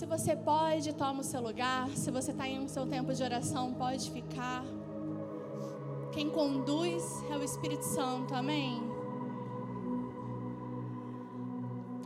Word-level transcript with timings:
Se 0.00 0.06
você 0.06 0.34
pode, 0.34 0.94
toma 0.94 1.20
o 1.20 1.22
seu 1.22 1.42
lugar. 1.42 1.86
Se 1.90 2.10
você 2.10 2.30
está 2.30 2.48
em 2.48 2.58
um 2.58 2.66
seu 2.66 2.86
tempo 2.86 3.12
de 3.12 3.22
oração, 3.22 3.74
pode 3.74 4.10
ficar. 4.10 4.64
Quem 6.10 6.30
conduz 6.30 7.04
é 7.30 7.36
o 7.36 7.44
Espírito 7.44 7.84
Santo, 7.84 8.34
amém? 8.34 8.80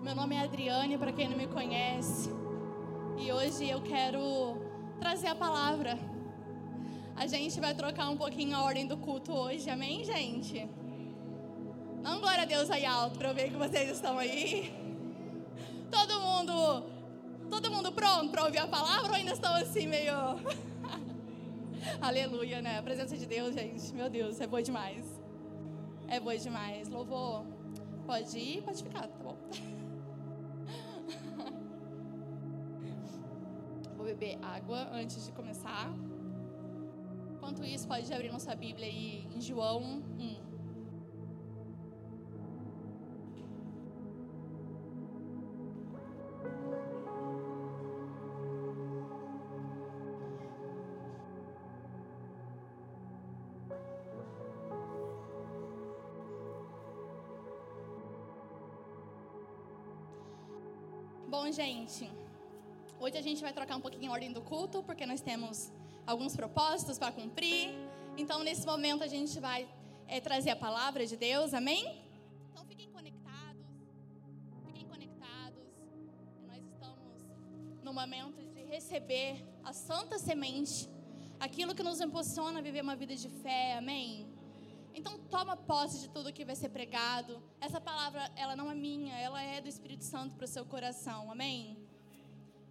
Meu 0.03 0.13
nome 0.13 0.35
é 0.35 0.41
Adriane, 0.41 0.99
para 0.99 1.13
quem 1.13 1.29
não 1.29 1.37
me 1.37 1.47
conhece. 1.47 2.31
E 3.17 3.31
hoje 3.31 3.71
eu 3.71 3.81
quero 3.81 4.57
trazer 4.99 5.29
a 5.29 5.37
palavra. 5.37 5.97
A 7.15 7.29
gente 7.29 7.61
vai 7.61 7.77
trocar 7.77 8.11
um 8.11 8.17
pouquinho 8.17 8.57
a 8.57 8.65
ordem 8.65 8.89
do 8.89 8.97
culto 8.97 9.31
hoje, 9.33 9.71
amém, 9.71 10.03
gente? 10.03 10.69
Não 12.03 12.19
glória 12.19 12.43
a 12.43 12.45
Deus 12.45 12.69
aí 12.71 12.85
alto 12.85 13.17
para 13.17 13.29
eu 13.29 13.35
ver 13.37 13.51
que 13.51 13.57
vocês 13.57 13.89
estão 13.89 14.19
aí. 14.19 14.75
Todo 15.93 16.21
mundo, 16.21 16.94
todo 17.55 17.71
mundo 17.71 17.93
pronto 17.93 18.33
para 18.33 18.45
ouvir 18.45 18.59
a 18.59 18.67
palavra 18.67 19.11
ou 19.11 19.15
ainda 19.15 19.33
estão 19.33 19.55
assim 19.55 19.87
meio 19.87 20.13
Aleluia, 22.01 22.61
né? 22.61 22.79
A 22.79 22.83
presença 22.83 23.17
de 23.17 23.27
Deus, 23.27 23.55
gente. 23.55 23.95
Meu 23.95 24.11
Deus, 24.11 24.41
é 24.41 24.47
boa 24.47 24.61
demais. 24.61 25.05
É 26.09 26.19
boa 26.19 26.37
demais. 26.37 26.89
Louvor. 26.89 27.45
Pode 28.07 28.37
ir, 28.37 28.61
pode 28.63 28.83
ficar, 28.83 29.07
tá 29.07 29.17
bom? 29.23 29.37
Vou 33.97 34.05
beber 34.05 34.37
água 34.43 34.89
antes 34.93 35.25
de 35.25 35.31
começar. 35.31 35.89
Enquanto 37.35 37.65
isso, 37.65 37.87
pode 37.87 38.13
abrir 38.13 38.33
nossa 38.33 38.53
Bíblia 38.57 38.87
aí 38.87 39.29
em 39.33 39.41
João 39.41 40.03
1. 40.19 40.54
Bom, 61.35 61.51
gente, 61.51 62.09
hoje 63.01 63.17
a 63.19 63.21
gente 63.21 63.43
vai 63.43 63.53
trocar 63.53 63.75
um 63.77 63.81
pouquinho 63.81 64.09
a 64.09 64.15
ordem 64.15 64.33
do 64.33 64.41
culto, 64.41 64.85
porque 64.85 65.05
nós 65.05 65.21
temos 65.21 65.73
alguns 66.07 66.37
propósitos 66.37 66.97
para 66.97 67.11
cumprir. 67.11 67.71
Então, 68.17 68.45
nesse 68.45 68.65
momento, 68.65 69.03
a 69.03 69.09
gente 69.09 69.41
vai 69.41 69.69
é, 70.07 70.21
trazer 70.21 70.51
a 70.51 70.57
palavra 70.57 71.05
de 71.05 71.17
Deus, 71.17 71.53
amém? 71.53 71.83
Então, 72.53 72.65
fiquem 72.67 72.89
conectados, 72.89 73.67
fiquem 74.65 74.87
conectados. 74.87 75.65
Nós 76.47 76.63
estamos 76.73 77.11
no 77.83 77.93
momento 77.93 78.41
de 78.55 78.63
receber 78.63 79.45
a 79.65 79.73
santa 79.73 80.21
semente, 80.21 80.89
aquilo 81.41 81.75
que 81.75 81.83
nos 81.83 82.01
impulsiona 82.01 82.61
a 82.61 82.63
viver 82.63 82.81
uma 82.81 82.95
vida 82.95 83.17
de 83.17 83.29
fé, 83.29 83.77
amém? 83.77 84.34
Então 84.99 85.19
toma 85.35 85.57
posse 85.57 85.99
de 86.03 86.09
tudo 86.09 86.33
que 86.33 86.45
vai 86.45 86.55
ser 86.55 86.69
pregado. 86.69 87.43
Essa 87.61 87.81
palavra, 87.81 88.31
ela 88.37 88.55
não 88.55 88.71
é 88.71 88.75
minha, 88.75 89.15
ela 89.19 89.43
é 89.43 89.61
do 89.61 89.69
Espírito 89.69 90.05
Santo 90.05 90.37
para 90.37 90.45
o 90.45 90.49
seu 90.57 90.65
coração. 90.65 91.31
Amém? 91.31 91.77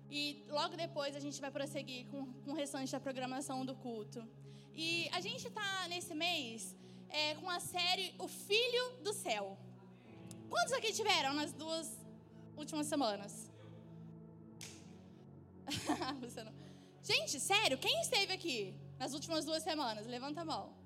E 0.09 0.45
logo 0.49 0.77
depois 0.77 1.15
a 1.15 1.19
gente 1.19 1.41
vai 1.41 1.51
prosseguir 1.51 2.07
com, 2.07 2.25
com 2.43 2.51
o 2.51 2.55
restante 2.55 2.91
da 2.91 2.99
programação 2.99 3.65
do 3.65 3.75
culto. 3.75 4.25
E 4.73 5.09
a 5.11 5.19
gente 5.19 5.47
está 5.47 5.87
nesse 5.89 6.15
mês 6.15 6.75
é, 7.09 7.35
com 7.35 7.49
a 7.49 7.59
série 7.59 8.15
O 8.17 8.27
Filho 8.27 8.85
do 9.03 9.11
Céu. 9.11 9.57
Quantos 10.49 10.73
aqui 10.73 10.93
tiveram 10.93 11.33
nas 11.33 11.51
duas 11.51 11.87
últimas 12.55 12.87
semanas? 12.87 13.51
gente, 17.03 17.39
sério, 17.39 17.77
quem 17.77 17.99
esteve 18.01 18.31
aqui 18.33 18.73
nas 18.97 19.13
últimas 19.13 19.43
duas 19.45 19.61
semanas? 19.63 20.05
Levanta 20.05 20.41
a 20.41 20.45
mão. 20.45 20.82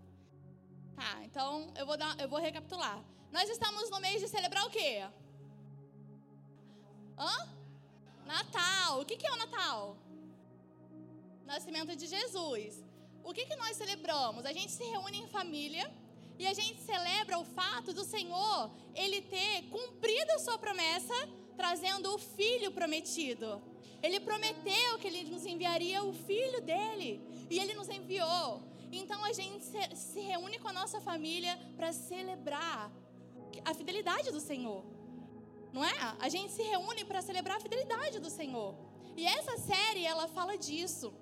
Tá, 0.97 1.23
então 1.23 1.71
eu 1.75 1.85
vou, 1.85 1.95
dar, 1.95 2.19
eu 2.19 2.27
vou 2.27 2.39
recapitular. 2.39 2.97
Nós 3.31 3.47
estamos 3.55 3.87
no 3.91 3.99
mês 3.99 4.19
de 4.19 4.27
celebrar 4.27 4.65
o 4.65 4.69
quê? 4.71 5.05
Hã? 7.15 7.35
Natal. 8.25 9.01
O 9.01 9.05
que, 9.05 9.15
que 9.15 9.27
é 9.27 9.31
o 9.31 9.35
Natal? 9.35 9.95
Nascimento 11.45 11.95
de 11.95 12.07
Jesus. 12.07 12.83
O 13.23 13.31
que, 13.31 13.45
que 13.45 13.55
nós 13.57 13.77
celebramos? 13.77 14.43
A 14.43 14.51
gente 14.51 14.71
se 14.71 14.83
reúne 14.85 15.19
em 15.19 15.27
família 15.27 15.85
e 16.39 16.47
a 16.47 16.53
gente 16.59 16.81
celebra 16.81 17.37
o 17.37 17.45
fato 17.45 17.93
do 17.93 18.03
Senhor 18.03 18.71
ele 18.95 19.21
ter 19.21 19.69
cumprido 19.69 20.31
a 20.31 20.39
sua 20.39 20.57
promessa, 20.57 21.13
trazendo 21.55 22.11
o 22.15 22.17
filho 22.17 22.71
prometido. 22.71 23.61
Ele 24.01 24.19
prometeu 24.19 24.97
que 24.97 25.05
ele 25.05 25.25
nos 25.25 25.45
enviaria 25.45 26.03
o 26.03 26.11
filho 26.11 26.59
dele 26.59 27.21
e 27.51 27.59
ele 27.59 27.75
nos 27.75 27.87
enviou. 27.87 28.66
Então 28.91 29.23
a 29.23 29.33
gente 29.33 29.65
se 29.95 30.19
reúne 30.19 30.59
com 30.59 30.67
a 30.67 30.73
nossa 30.73 30.99
família 31.01 31.57
para 31.75 31.91
celebrar 31.91 32.91
a 33.65 33.73
fidelidade 33.73 34.31
do 34.31 34.39
Senhor. 34.39 34.83
Não 35.73 35.83
é? 35.83 35.93
A 36.19 36.29
gente 36.29 36.51
se 36.53 36.63
reúne 36.63 37.03
para 37.03 37.21
celebrar 37.21 37.57
a 37.57 37.59
fidelidade 37.59 38.19
do 38.19 38.29
Senhor. 38.29 38.75
E 39.15 39.25
essa 39.25 39.57
série, 39.57 40.05
ela 40.05 40.27
fala 40.27 40.57
disso. 40.57 41.13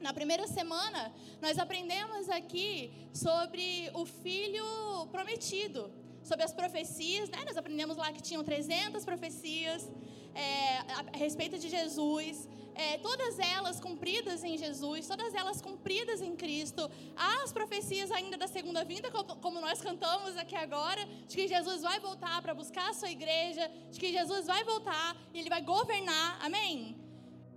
Na 0.00 0.12
primeira 0.12 0.46
semana, 0.48 1.12
nós 1.40 1.58
aprendemos 1.58 2.28
aqui 2.28 2.92
sobre 3.12 3.90
o 3.94 4.04
filho 4.04 5.06
prometido, 5.12 5.90
sobre 6.24 6.44
as 6.44 6.52
profecias, 6.52 7.28
né? 7.28 7.44
Nós 7.44 7.56
aprendemos 7.56 7.96
lá 7.96 8.12
que 8.12 8.20
tinham 8.20 8.42
300 8.42 9.04
profecias 9.04 9.88
é, 10.34 10.78
a 11.14 11.16
respeito 11.16 11.58
de 11.58 11.68
Jesus 11.68 12.48
é, 12.74 12.98
todas 12.98 13.38
elas 13.38 13.80
cumpridas 13.80 14.42
em 14.44 14.56
Jesus, 14.56 15.06
todas 15.06 15.34
elas 15.34 15.60
cumpridas 15.60 16.20
em 16.20 16.34
Cristo. 16.34 16.90
As 17.16 17.52
profecias 17.52 18.10
ainda 18.10 18.36
da 18.36 18.46
segunda 18.46 18.84
vinda, 18.84 19.10
como 19.10 19.60
nós 19.60 19.80
cantamos 19.80 20.36
aqui 20.36 20.56
agora, 20.56 21.04
de 21.28 21.36
que 21.36 21.48
Jesus 21.48 21.82
vai 21.82 22.00
voltar 22.00 22.40
para 22.42 22.54
buscar 22.54 22.90
a 22.90 22.94
sua 22.94 23.10
igreja, 23.10 23.70
de 23.90 23.98
que 23.98 24.12
Jesus 24.12 24.46
vai 24.46 24.64
voltar 24.64 25.16
e 25.32 25.38
ele 25.40 25.48
vai 25.48 25.60
governar. 25.60 26.38
Amém? 26.40 26.96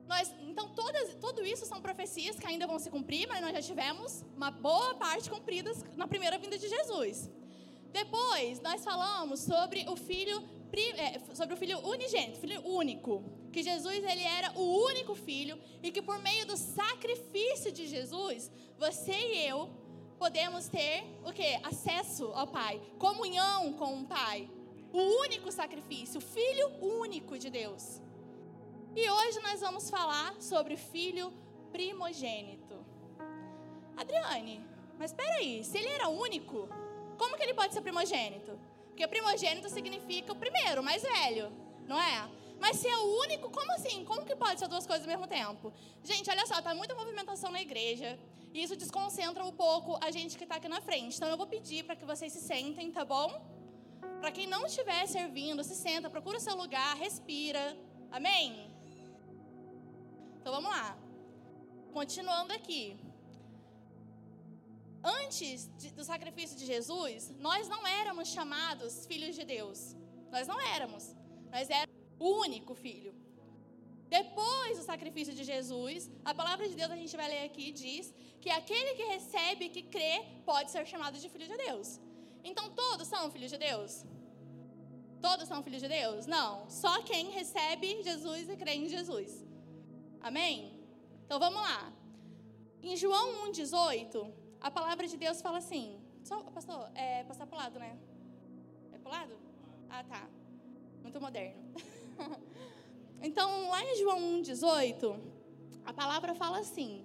Nós, 0.08 0.32
então, 0.42 0.70
todas, 0.70 1.16
tudo 1.16 1.44
isso 1.44 1.66
são 1.66 1.82
profecias 1.82 2.38
que 2.40 2.46
ainda 2.46 2.68
vão 2.68 2.78
se 2.78 2.90
cumprir, 2.92 3.28
mas 3.28 3.42
nós 3.42 3.54
já 3.54 3.62
tivemos 3.62 4.24
uma 4.36 4.52
boa 4.52 4.96
parte 4.96 5.30
cumpridas 5.30 5.84
na 5.96 6.08
primeira 6.08 6.38
vinda 6.38 6.58
de 6.58 6.68
Jesus. 6.68 7.30
Depois, 7.92 8.60
nós 8.62 8.84
falamos 8.84 9.40
sobre 9.40 9.86
o 9.90 9.96
filho, 9.96 10.44
é, 10.98 11.20
sobre 11.34 11.56
o 11.56 11.58
filho 11.58 11.80
unigênito, 11.80 12.40
filho 12.40 12.62
único 12.68 13.24
que 13.56 13.64
Jesus 13.64 14.04
ele 14.04 14.24
era 14.24 14.52
o 14.52 14.86
único 14.86 15.16
filho 15.16 15.58
e 15.82 15.90
que 15.90 16.02
por 16.02 16.20
meio 16.20 16.46
do 16.46 16.58
sacrifício 16.58 17.72
de 17.72 17.88
Jesus, 17.88 18.52
você 18.78 19.14
e 19.14 19.48
eu 19.48 19.70
podemos 20.20 20.68
ter 20.68 21.06
o 21.24 21.32
que? 21.32 21.58
Acesso 21.64 22.26
ao 22.34 22.48
Pai, 22.48 22.82
comunhão 23.00 23.72
com 23.72 24.02
o 24.02 24.06
Pai. 24.06 24.50
O 24.92 25.00
único 25.22 25.50
sacrifício, 25.54 26.18
o 26.18 26.22
filho 26.22 26.68
único 26.82 27.40
de 27.40 27.50
Deus. 27.50 28.02
E 28.94 29.10
hoje 29.10 29.40
nós 29.40 29.62
vamos 29.62 29.90
falar 29.90 30.36
sobre 30.42 30.76
filho 30.76 31.32
primogênito. 31.72 32.86
Adriane, 33.96 34.66
mas 35.00 35.12
espera 35.12 35.36
aí, 35.36 35.64
se 35.64 35.78
ele 35.78 35.88
era 35.88 36.10
único, 36.10 36.68
como 37.18 37.38
que 37.38 37.44
ele 37.44 37.54
pode 37.54 37.74
ser 37.74 37.80
primogênito? 37.80 38.60
Porque 38.88 39.08
primogênito 39.08 39.70
significa 39.70 40.34
o 40.34 40.36
primeiro, 40.36 40.82
o 40.82 40.84
mais 40.84 41.04
velho, 41.04 41.50
não 41.88 41.98
é? 41.98 42.30
Mas 42.66 42.78
se 42.82 42.88
é 42.88 42.98
o 42.98 43.08
único, 43.26 43.48
como 43.58 43.72
assim? 43.74 44.04
Como 44.10 44.26
que 44.28 44.36
pode 44.44 44.60
ser 44.60 44.68
duas 44.68 44.88
coisas 44.92 45.06
ao 45.08 45.12
mesmo 45.14 45.28
tempo? 45.28 45.72
Gente, 46.04 46.28
olha 46.34 46.46
só, 46.48 46.60
tá 46.68 46.74
muita 46.74 46.96
movimentação 47.02 47.52
na 47.56 47.62
igreja. 47.62 48.18
E 48.52 48.64
isso 48.64 48.76
desconcentra 48.84 49.44
um 49.50 49.52
pouco 49.52 50.00
a 50.06 50.10
gente 50.10 50.36
que 50.36 50.46
está 50.46 50.56
aqui 50.56 50.68
na 50.68 50.82
frente. 50.82 51.16
Então 51.16 51.30
eu 51.30 51.38
vou 51.42 51.46
pedir 51.46 51.84
para 51.86 51.96
que 51.96 52.06
vocês 52.12 52.34
se 52.34 52.42
sentem, 52.42 52.92
tá 52.92 53.06
bom? 53.06 53.30
Para 54.20 54.32
quem 54.32 54.48
não 54.48 54.66
estiver 54.66 55.06
servindo, 55.06 55.64
se 55.64 55.76
senta, 55.76 56.10
procura 56.10 56.38
o 56.40 56.42
seu 56.48 56.56
lugar, 56.56 56.92
respira. 56.98 57.78
Amém? 58.12 58.46
Então 60.40 60.52
vamos 60.52 60.72
lá. 60.72 60.98
Continuando 61.94 62.52
aqui. 62.52 62.98
Antes 65.04 65.70
de, 65.78 65.92
do 65.92 66.04
sacrifício 66.04 66.58
de 66.58 66.66
Jesus, 66.66 67.32
nós 67.38 67.68
não 67.68 67.86
éramos 67.86 68.30
chamados 68.30 69.06
filhos 69.06 69.36
de 69.36 69.46
Deus. 69.46 69.96
Nós 70.32 70.48
não 70.48 70.60
éramos. 70.60 71.16
Nós 71.52 71.70
éramos 71.70 71.85
o 72.20 72.30
único 72.46 72.74
filho. 72.74 73.14
Depois 74.10 74.78
do 74.78 74.84
sacrifício 74.84 75.34
de 75.34 75.44
Jesus, 75.44 76.10
a 76.24 76.34
palavra 76.34 76.68
de 76.70 76.76
Deus 76.76 76.92
a 76.92 76.96
gente 76.96 77.16
vai 77.18 77.28
ler 77.28 77.44
aqui 77.46 77.72
diz 77.72 78.14
que 78.40 78.50
aquele 78.50 78.94
que 78.96 79.04
recebe, 79.04 79.70
que 79.70 79.84
crê, 79.84 80.24
pode 80.46 80.70
ser 80.72 80.86
chamado 80.86 81.18
de 81.18 81.28
filho 81.28 81.48
de 81.48 81.58
Deus. 81.58 82.00
Então 82.44 82.70
todos 82.70 83.08
são 83.08 83.32
filhos 83.32 83.52
de 83.52 83.58
Deus? 83.58 84.06
Todos 85.20 85.48
são 85.48 85.64
filhos 85.64 85.82
de 85.82 85.88
Deus? 85.88 86.28
Não. 86.28 86.70
Só 86.70 87.02
quem 87.02 87.32
recebe 87.32 88.04
Jesus 88.04 88.48
e 88.48 88.56
crê 88.56 88.74
em 88.76 88.88
Jesus. 88.88 89.44
Amém? 90.22 90.80
Então 91.26 91.40
vamos 91.40 91.60
lá. 91.60 91.92
Em 92.84 92.96
João 92.96 93.48
1,18, 93.48 94.32
a 94.62 94.70
palavra 94.70 95.08
de 95.08 95.18
Deus 95.18 95.42
fala 95.42 95.58
assim. 95.58 96.00
Só, 96.24 96.44
pastor, 96.44 96.92
é 96.94 97.24
passar 97.24 97.48
para 97.48 97.56
o 97.56 97.62
lado, 97.64 97.80
né? 97.80 97.98
É 98.94 98.98
para 99.00 99.10
o 99.10 99.12
lado? 99.12 99.36
Ah, 99.90 100.04
tá. 100.04 100.28
Muito 101.02 101.20
moderno. 101.20 101.74
Então, 103.22 103.72
lá 103.72 103.84
em 103.84 103.96
João 103.96 104.20
1,18, 104.44 105.20
a 105.84 105.92
palavra 105.92 106.36
fala 106.36 106.60
assim: 106.60 107.04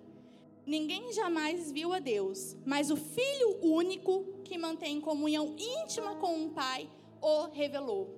Ninguém 0.67 1.13
jamais 1.13 1.73
viu 1.73 1.93
a 1.93 1.99
Deus, 1.99 2.57
mas 2.67 2.91
o 2.91 2.97
Filho 2.97 3.59
único 3.63 4.41
que 4.45 4.59
mantém 4.59 5.01
comunhão 5.01 5.57
íntima 5.57 6.17
com 6.17 6.45
o 6.45 6.51
Pai 6.51 6.91
o 7.23 7.47
revelou. 7.47 8.09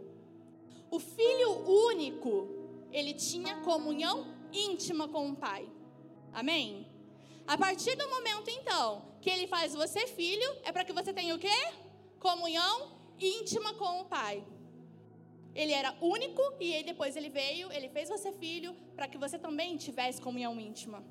O 0.90 0.98
Filho 0.98 1.50
único, 1.88 2.48
ele 2.90 3.14
tinha 3.14 3.60
comunhão 3.60 4.26
íntima 4.52 5.08
com 5.08 5.30
o 5.30 5.36
Pai. 5.36 5.68
Amém? 6.32 6.86
A 7.46 7.56
partir 7.56 7.96
do 7.96 8.08
momento, 8.08 8.50
então, 8.50 9.02
que 9.20 9.30
ele 9.30 9.46
faz 9.46 9.74
você 9.74 10.06
filho, 10.06 10.56
é 10.64 10.72
para 10.72 10.84
que 10.84 10.92
você 10.92 11.12
tenha 11.12 11.34
o 11.34 11.38
quê? 11.38 11.72
Comunhão 12.18 12.98
íntima 13.18 13.74
com 13.74 14.00
o 14.00 14.04
Pai. 14.04 14.44
Ele 15.54 15.72
era 15.72 15.94
único 16.00 16.42
e 16.58 16.82
depois 16.82 17.14
ele 17.14 17.28
veio, 17.28 17.70
ele 17.72 17.88
fez 17.88 18.08
você 18.08 18.32
filho 18.32 18.74
para 18.96 19.06
que 19.06 19.18
você 19.18 19.38
também 19.38 19.76
tivesse 19.76 20.20
comunhão 20.20 20.58
íntima. 20.58 21.04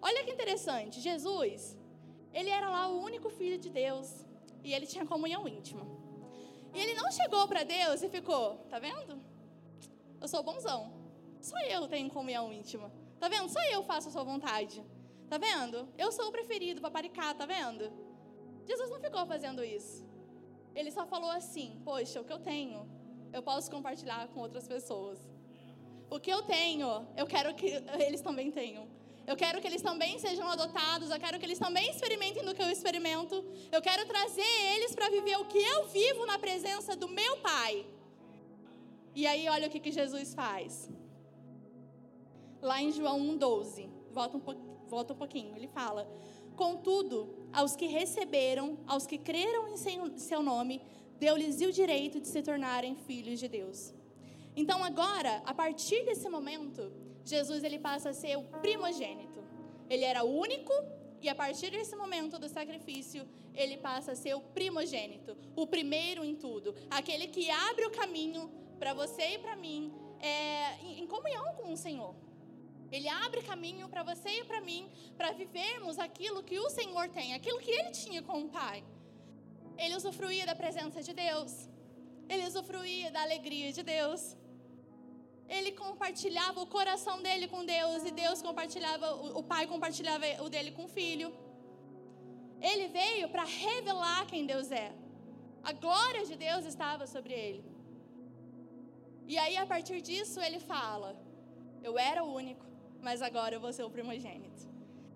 Olha 0.00 0.24
que 0.24 0.32
interessante, 0.32 1.00
Jesus, 1.00 1.78
ele 2.32 2.50
era 2.50 2.68
lá 2.68 2.88
o 2.88 3.00
único 3.00 3.30
filho 3.30 3.58
de 3.58 3.70
Deus 3.70 4.26
e 4.64 4.74
ele 4.74 4.86
tinha 4.86 5.06
comunhão 5.06 5.46
íntima. 5.46 5.86
E 6.74 6.78
ele 6.80 6.94
não 6.94 7.10
chegou 7.12 7.46
para 7.46 7.62
Deus 7.62 8.02
e 8.02 8.08
ficou, 8.08 8.56
tá 8.68 8.78
vendo? 8.78 9.22
Eu 10.20 10.26
sou 10.26 10.42
bonzão. 10.42 10.92
Só 11.40 11.58
eu 11.60 11.86
tenho 11.86 12.10
comunhão 12.10 12.52
íntima. 12.52 12.90
Tá 13.20 13.28
vendo? 13.28 13.48
Só 13.48 13.62
eu 13.64 13.82
faço 13.84 14.08
a 14.08 14.10
sua 14.10 14.24
vontade. 14.24 14.82
Tá 15.28 15.38
vendo? 15.38 15.88
Eu 15.96 16.10
sou 16.10 16.28
o 16.28 16.32
preferido, 16.32 16.80
paparicar, 16.80 17.34
tá 17.36 17.46
vendo? 17.46 17.92
Jesus 18.66 18.90
não 18.90 19.00
ficou 19.00 19.24
fazendo 19.26 19.64
isso. 19.64 20.06
Ele 20.74 20.90
só 20.90 21.06
falou 21.06 21.30
assim: 21.30 21.80
Poxa, 21.84 22.20
o 22.20 22.24
que 22.24 22.32
eu 22.32 22.38
tenho 22.38 22.88
eu 23.32 23.42
posso 23.42 23.70
compartilhar 23.70 24.28
com 24.28 24.40
outras 24.40 24.66
pessoas. 24.68 25.18
O 26.10 26.20
que 26.20 26.30
eu 26.30 26.42
tenho, 26.42 27.06
eu 27.16 27.26
quero 27.26 27.54
que 27.54 27.66
eles 28.06 28.20
também 28.20 28.50
tenham. 28.50 28.86
Eu 29.26 29.36
quero 29.36 29.60
que 29.60 29.66
eles 29.66 29.80
também 29.80 30.18
sejam 30.18 30.46
adotados, 30.48 31.10
eu 31.10 31.18
quero 31.18 31.38
que 31.38 31.46
eles 31.46 31.58
também 31.58 31.88
experimentem 31.90 32.44
do 32.44 32.54
que 32.54 32.62
eu 32.62 32.70
experimento. 32.70 33.36
Eu 33.70 33.80
quero 33.80 34.04
trazer 34.06 34.52
eles 34.74 34.94
para 34.94 35.08
viver 35.08 35.36
o 35.38 35.44
que 35.44 35.58
eu 35.58 35.86
vivo 35.88 36.26
na 36.26 36.38
presença 36.38 36.96
do 36.96 37.08
meu 37.08 37.36
Pai. 37.38 37.86
E 39.14 39.26
aí, 39.26 39.48
olha 39.48 39.68
o 39.68 39.70
que, 39.70 39.78
que 39.78 39.92
Jesus 39.92 40.34
faz. 40.34 40.90
Lá 42.60 42.80
em 42.82 42.90
João 42.92 43.18
1,12, 43.38 43.88
volta, 44.10 44.36
um 44.36 44.40
volta 44.86 45.12
um 45.14 45.16
pouquinho, 45.16 45.56
ele 45.56 45.68
fala: 45.68 46.06
Contudo, 46.56 47.34
aos 47.52 47.74
que 47.74 47.86
receberam, 47.86 48.78
aos 48.86 49.06
que 49.06 49.18
creram 49.18 49.68
em 49.68 49.76
seu 50.18 50.42
nome, 50.42 50.82
deu-lhes 51.18 51.60
o 51.60 51.72
direito 51.72 52.20
de 52.20 52.28
se 52.28 52.42
tornarem 52.42 52.96
filhos 52.96 53.38
de 53.38 53.48
Deus. 53.48 53.94
Então 54.54 54.82
agora, 54.84 55.42
a 55.46 55.54
partir 55.54 56.04
desse 56.04 56.28
momento, 56.28 56.92
Jesus 57.24 57.62
ele 57.64 57.78
passa 57.78 58.10
a 58.10 58.14
ser 58.14 58.36
o 58.36 58.42
primogênito. 58.60 59.42
Ele 59.88 60.04
era 60.04 60.24
único 60.24 60.72
e 61.20 61.28
a 61.28 61.34
partir 61.34 61.70
desse 61.70 61.94
momento 61.94 62.38
do 62.38 62.48
sacrifício, 62.48 63.26
ele 63.54 63.76
passa 63.76 64.12
a 64.12 64.16
ser 64.16 64.34
o 64.34 64.40
primogênito, 64.40 65.36
o 65.54 65.66
primeiro 65.66 66.24
em 66.24 66.34
tudo, 66.34 66.74
aquele 66.90 67.28
que 67.28 67.48
abre 67.50 67.86
o 67.86 67.90
caminho 67.90 68.50
para 68.78 68.92
você 68.92 69.34
e 69.34 69.38
para 69.38 69.54
mim 69.54 69.92
é, 70.18 70.80
em, 70.82 71.06
comunhão 71.06 71.54
com 71.54 71.72
o 71.72 71.76
Senhor. 71.76 72.14
Ele 72.90 73.08
abre 73.08 73.40
caminho 73.42 73.88
para 73.88 74.02
você 74.02 74.28
e 74.40 74.44
para 74.44 74.60
mim, 74.60 74.90
para 75.16 75.32
vivermos 75.32 75.98
aquilo 75.98 76.42
que 76.42 76.58
o 76.58 76.68
Senhor 76.68 77.08
tem, 77.08 77.34
aquilo 77.34 77.58
que 77.60 77.70
ele 77.70 77.90
tinha 77.90 78.22
com 78.22 78.42
o 78.42 78.48
Pai. 78.48 78.84
Ele 79.82 79.96
usufruía 80.00 80.44
da 80.50 80.56
presença 80.62 81.00
de 81.08 81.12
Deus. 81.24 81.52
Ele 82.32 82.44
usufruía 82.50 83.10
da 83.16 83.22
alegria 83.28 83.70
de 83.76 83.82
Deus. 83.94 84.22
Ele 85.56 85.70
compartilhava 85.84 86.58
o 86.64 86.68
coração 86.76 87.16
dele 87.26 87.46
com 87.52 87.62
Deus 87.76 88.00
e 88.08 88.12
Deus 88.24 88.40
compartilhava, 88.48 89.08
o 89.40 89.42
pai 89.52 89.64
compartilhava 89.72 90.26
o 90.44 90.48
dele 90.54 90.70
com 90.76 90.84
o 90.88 90.92
filho. 90.98 91.28
Ele 92.70 92.86
veio 92.98 93.28
para 93.34 93.44
revelar 93.44 94.20
quem 94.30 94.46
Deus 94.52 94.70
é. 94.84 94.88
A 95.70 95.72
glória 95.84 96.24
de 96.30 96.36
Deus 96.46 96.64
estava 96.72 97.06
sobre 97.14 97.34
ele. 97.44 97.62
E 99.32 99.36
aí, 99.42 99.56
a 99.56 99.66
partir 99.66 100.00
disso, 100.08 100.40
ele 100.46 100.60
fala: 100.72 101.10
Eu 101.88 101.94
era 101.98 102.22
o 102.24 102.32
único, 102.42 102.66
mas 103.06 103.20
agora 103.28 103.54
eu 103.56 103.60
vou 103.60 103.72
ser 103.76 103.84
o 103.88 103.94
primogênito. 103.96 104.62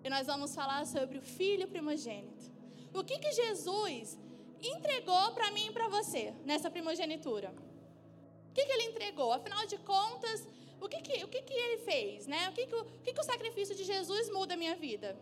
E 0.03 0.09
nós 0.15 0.27
vamos 0.31 0.53
falar 0.59 0.85
sobre 0.85 1.17
o 1.17 1.25
filho 1.39 1.67
primogênito. 1.67 2.45
O 2.93 3.03
que, 3.03 3.17
que 3.23 3.31
Jesus 3.41 4.17
entregou 4.61 5.31
para 5.31 5.51
mim 5.51 5.67
e 5.67 5.71
para 5.71 5.87
você 5.87 6.33
nessa 6.45 6.69
primogenitura? 6.69 7.53
O 8.49 8.53
que, 8.53 8.65
que 8.65 8.71
ele 8.71 8.83
entregou? 8.83 9.31
Afinal 9.31 9.65
de 9.67 9.77
contas, 9.77 10.47
o 10.79 10.87
que, 10.87 11.01
que, 11.01 11.23
o 11.23 11.27
que, 11.27 11.41
que 11.41 11.53
ele 11.53 11.77
fez? 11.79 12.27
Né? 12.27 12.49
O, 12.49 12.53
que, 12.53 12.65
que, 12.65 12.75
o, 12.75 12.85
que, 13.03 13.13
que 13.13 13.19
o 13.19 13.23
sacrifício 13.23 13.75
de 13.75 13.83
Jesus 13.83 14.29
muda 14.31 14.53
a 14.53 14.57
minha 14.57 14.75
vida? 14.75 15.17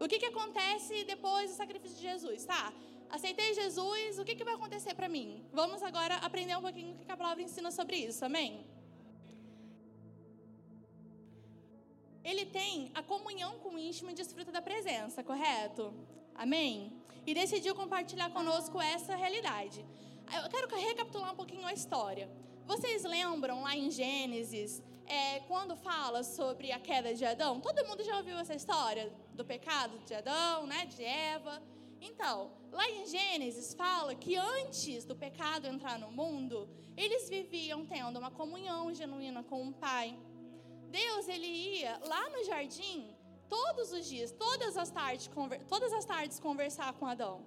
O 0.00 0.06
que, 0.06 0.18
que 0.18 0.26
acontece 0.26 1.04
depois 1.04 1.50
do 1.50 1.56
sacrifício 1.56 1.96
de 1.96 2.02
Jesus? 2.02 2.44
Tá, 2.44 2.72
aceitei 3.10 3.52
Jesus, 3.54 4.18
o 4.18 4.24
que, 4.24 4.36
que 4.36 4.44
vai 4.44 4.54
acontecer 4.54 4.94
para 4.94 5.08
mim? 5.08 5.44
Vamos 5.52 5.82
agora 5.82 6.16
aprender 6.16 6.56
um 6.56 6.62
pouquinho 6.62 6.94
o 6.94 7.04
que 7.04 7.12
a 7.12 7.16
palavra 7.16 7.42
ensina 7.42 7.70
sobre 7.70 7.96
isso, 7.96 8.24
amém? 8.24 8.64
Ele 12.22 12.44
tem 12.44 12.90
a 12.94 13.02
comunhão 13.02 13.58
com 13.60 13.70
o 13.70 13.78
íntimo 13.78 14.10
e 14.10 14.14
desfruta 14.14 14.52
da 14.52 14.60
presença, 14.60 15.24
correto? 15.24 15.92
Amém? 16.34 16.92
E 17.26 17.34
decidiu 17.34 17.74
compartilhar 17.74 18.30
conosco 18.30 18.80
essa 18.80 19.14
realidade. 19.16 19.84
Eu 20.42 20.50
quero 20.50 20.68
recapitular 20.76 21.32
um 21.32 21.36
pouquinho 21.36 21.66
a 21.66 21.72
história. 21.72 22.30
Vocês 22.66 23.04
lembram 23.04 23.62
lá 23.62 23.74
em 23.74 23.90
Gênesis, 23.90 24.82
é, 25.06 25.40
quando 25.40 25.74
fala 25.74 26.22
sobre 26.22 26.70
a 26.70 26.78
queda 26.78 27.14
de 27.14 27.24
Adão? 27.24 27.60
Todo 27.60 27.86
mundo 27.86 28.04
já 28.04 28.16
ouviu 28.18 28.36
essa 28.38 28.54
história 28.54 29.10
do 29.32 29.44
pecado 29.44 29.98
de 30.04 30.14
Adão, 30.14 30.66
né, 30.66 30.84
de 30.84 31.02
Eva? 31.02 31.62
Então, 32.00 32.50
lá 32.70 32.88
em 32.90 33.06
Gênesis 33.06 33.74
fala 33.74 34.14
que 34.14 34.36
antes 34.36 35.04
do 35.04 35.16
pecado 35.16 35.66
entrar 35.66 35.98
no 35.98 36.12
mundo, 36.12 36.68
eles 36.96 37.28
viviam 37.28 37.86
tendo 37.86 38.18
uma 38.18 38.30
comunhão 38.30 38.92
genuína 38.92 39.42
com 39.42 39.68
o 39.68 39.72
Pai. 39.72 40.16
Deus 40.90 41.26
ele 41.26 41.46
ia 41.46 41.98
lá 42.06 42.28
no 42.30 42.44
jardim 42.44 43.14
todos 43.48 43.92
os 43.92 44.06
dias, 44.06 44.30
todas 44.32 44.76
as 44.76 44.90
tardes, 44.90 45.30
todas 45.68 45.92
as 45.92 46.04
tardes 46.04 46.38
conversar 46.38 46.92
com 46.94 47.06
Adão. 47.06 47.44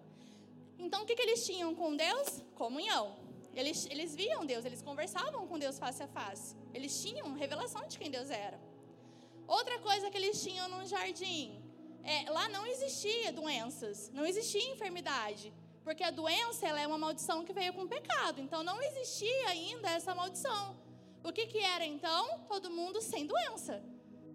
Então, 0.77 1.03
o 1.03 1.05
que, 1.05 1.15
que 1.15 1.21
eles 1.21 1.45
tinham 1.45 1.73
com 1.75 1.95
Deus? 1.95 2.43
Comunhão. 2.55 3.15
Eles, 3.53 3.85
eles 3.87 4.15
viam 4.15 4.45
Deus, 4.45 4.65
eles 4.65 4.81
conversavam 4.81 5.45
com 5.45 5.59
Deus 5.59 5.77
face 5.77 6.01
a 6.01 6.07
face. 6.07 6.55
Eles 6.73 7.01
tinham 7.01 7.33
revelação 7.33 7.85
de 7.87 7.99
quem 7.99 8.09
Deus 8.09 8.29
era. 8.29 8.59
Outra 9.47 9.77
coisa 9.79 10.09
que 10.09 10.17
eles 10.17 10.41
tinham 10.41 10.67
no 10.69 10.85
jardim, 10.85 11.61
é, 12.03 12.29
lá 12.29 12.47
não 12.49 12.65
existia 12.65 13.31
doenças, 13.31 14.09
não 14.11 14.25
existia 14.25 14.71
enfermidade. 14.71 15.53
Porque 15.83 16.03
a 16.03 16.11
doença 16.11 16.67
ela 16.67 16.79
é 16.79 16.87
uma 16.87 16.97
maldição 16.97 17.43
que 17.43 17.53
veio 17.53 17.73
com 17.73 17.83
o 17.83 17.87
pecado. 17.87 18.39
Então 18.39 18.63
não 18.63 18.81
existia 18.81 19.49
ainda 19.49 19.89
essa 19.89 20.15
maldição. 20.15 20.77
O 21.23 21.31
que, 21.31 21.45
que 21.45 21.59
era 21.59 21.85
então? 21.85 22.39
Todo 22.47 22.71
mundo 22.71 23.01
sem 23.01 23.27
doença 23.27 23.83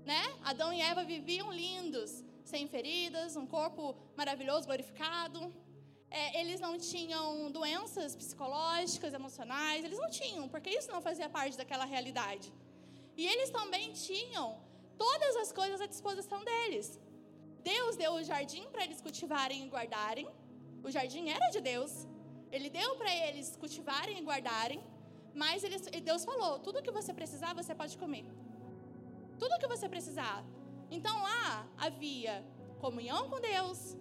né? 0.07 0.23
Adão 0.51 0.73
e 0.73 0.81
Eva 0.81 1.03
viviam 1.05 1.49
lindos, 1.53 2.11
sem 2.45 2.69
feridas, 2.75 3.37
um 3.37 3.47
corpo 3.47 3.83
maravilhoso, 4.17 4.67
glorificado. 4.71 5.41
É, 6.09 6.41
eles 6.41 6.61
não 6.61 6.75
tinham 6.79 7.51
doenças 7.51 8.15
psicológicas, 8.21 9.13
emocionais, 9.13 9.85
eles 9.85 9.99
não 9.99 10.09
tinham, 10.09 10.49
porque 10.49 10.71
isso 10.71 10.91
não 10.95 11.03
fazia 11.09 11.29
parte 11.29 11.57
daquela 11.57 11.85
realidade. 11.85 12.53
E 13.17 13.27
eles 13.27 13.51
também 13.51 13.93
tinham 13.93 14.47
todas 14.97 15.35
as 15.43 15.51
coisas 15.51 15.81
à 15.81 15.87
disposição 15.87 16.41
deles. 16.45 17.01
Deus 17.73 17.97
deu 17.97 18.13
o 18.15 18.23
jardim 18.23 18.65
para 18.73 18.85
eles 18.85 19.01
cultivarem 19.01 19.65
e 19.65 19.69
guardarem. 19.69 20.29
O 20.85 20.91
jardim 20.97 21.29
era 21.37 21.49
de 21.55 21.61
Deus. 21.61 21.93
Ele 22.53 22.71
deu 22.71 22.91
para 23.01 23.13
eles 23.27 23.57
cultivarem 23.57 24.19
e 24.19 24.23
guardarem. 24.23 24.81
Mas 25.35 25.65
eles, 25.65 25.83
Deus 26.11 26.25
falou: 26.25 26.61
tudo 26.61 26.83
que 26.87 26.93
você 26.99 27.13
precisar, 27.13 27.53
você 27.61 27.75
pode 27.75 27.99
comer. 27.99 28.25
Tudo 29.38 29.55
o 29.55 29.59
que 29.59 29.66
você 29.66 29.88
precisar. 29.88 30.45
Então 30.90 31.23
lá 31.23 31.66
havia 31.76 32.45
comunhão 32.78 33.28
com 33.31 33.40
Deus, 33.40 33.97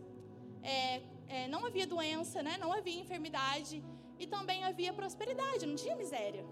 é, 0.61 1.01
é, 1.27 1.47
não 1.47 1.65
havia 1.65 1.87
doença, 1.87 2.43
né? 2.43 2.57
não 2.57 2.71
havia 2.71 2.99
enfermidade 2.99 3.83
e 4.19 4.27
também 4.27 4.63
havia 4.63 4.93
prosperidade, 4.93 5.65
não 5.65 5.75
tinha 5.75 5.95
miséria. 5.95 6.45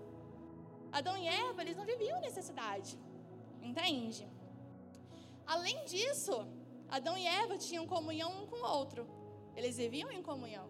Adão 0.91 1.17
e 1.17 1.27
Eva, 1.27 1.61
eles 1.61 1.75
não 1.75 1.85
viviam 1.85 2.19
necessidade, 2.21 2.99
entende? 3.61 4.27
Além 5.45 5.83
disso, 5.85 6.47
Adão 6.89 7.17
e 7.17 7.25
Eva 7.25 7.57
tinham 7.57 7.87
comunhão 7.87 8.43
um 8.43 8.45
com 8.47 8.57
o 8.57 8.69
outro. 8.79 9.07
Eles 9.55 9.77
viviam 9.77 10.11
em 10.11 10.21
comunhão. 10.21 10.69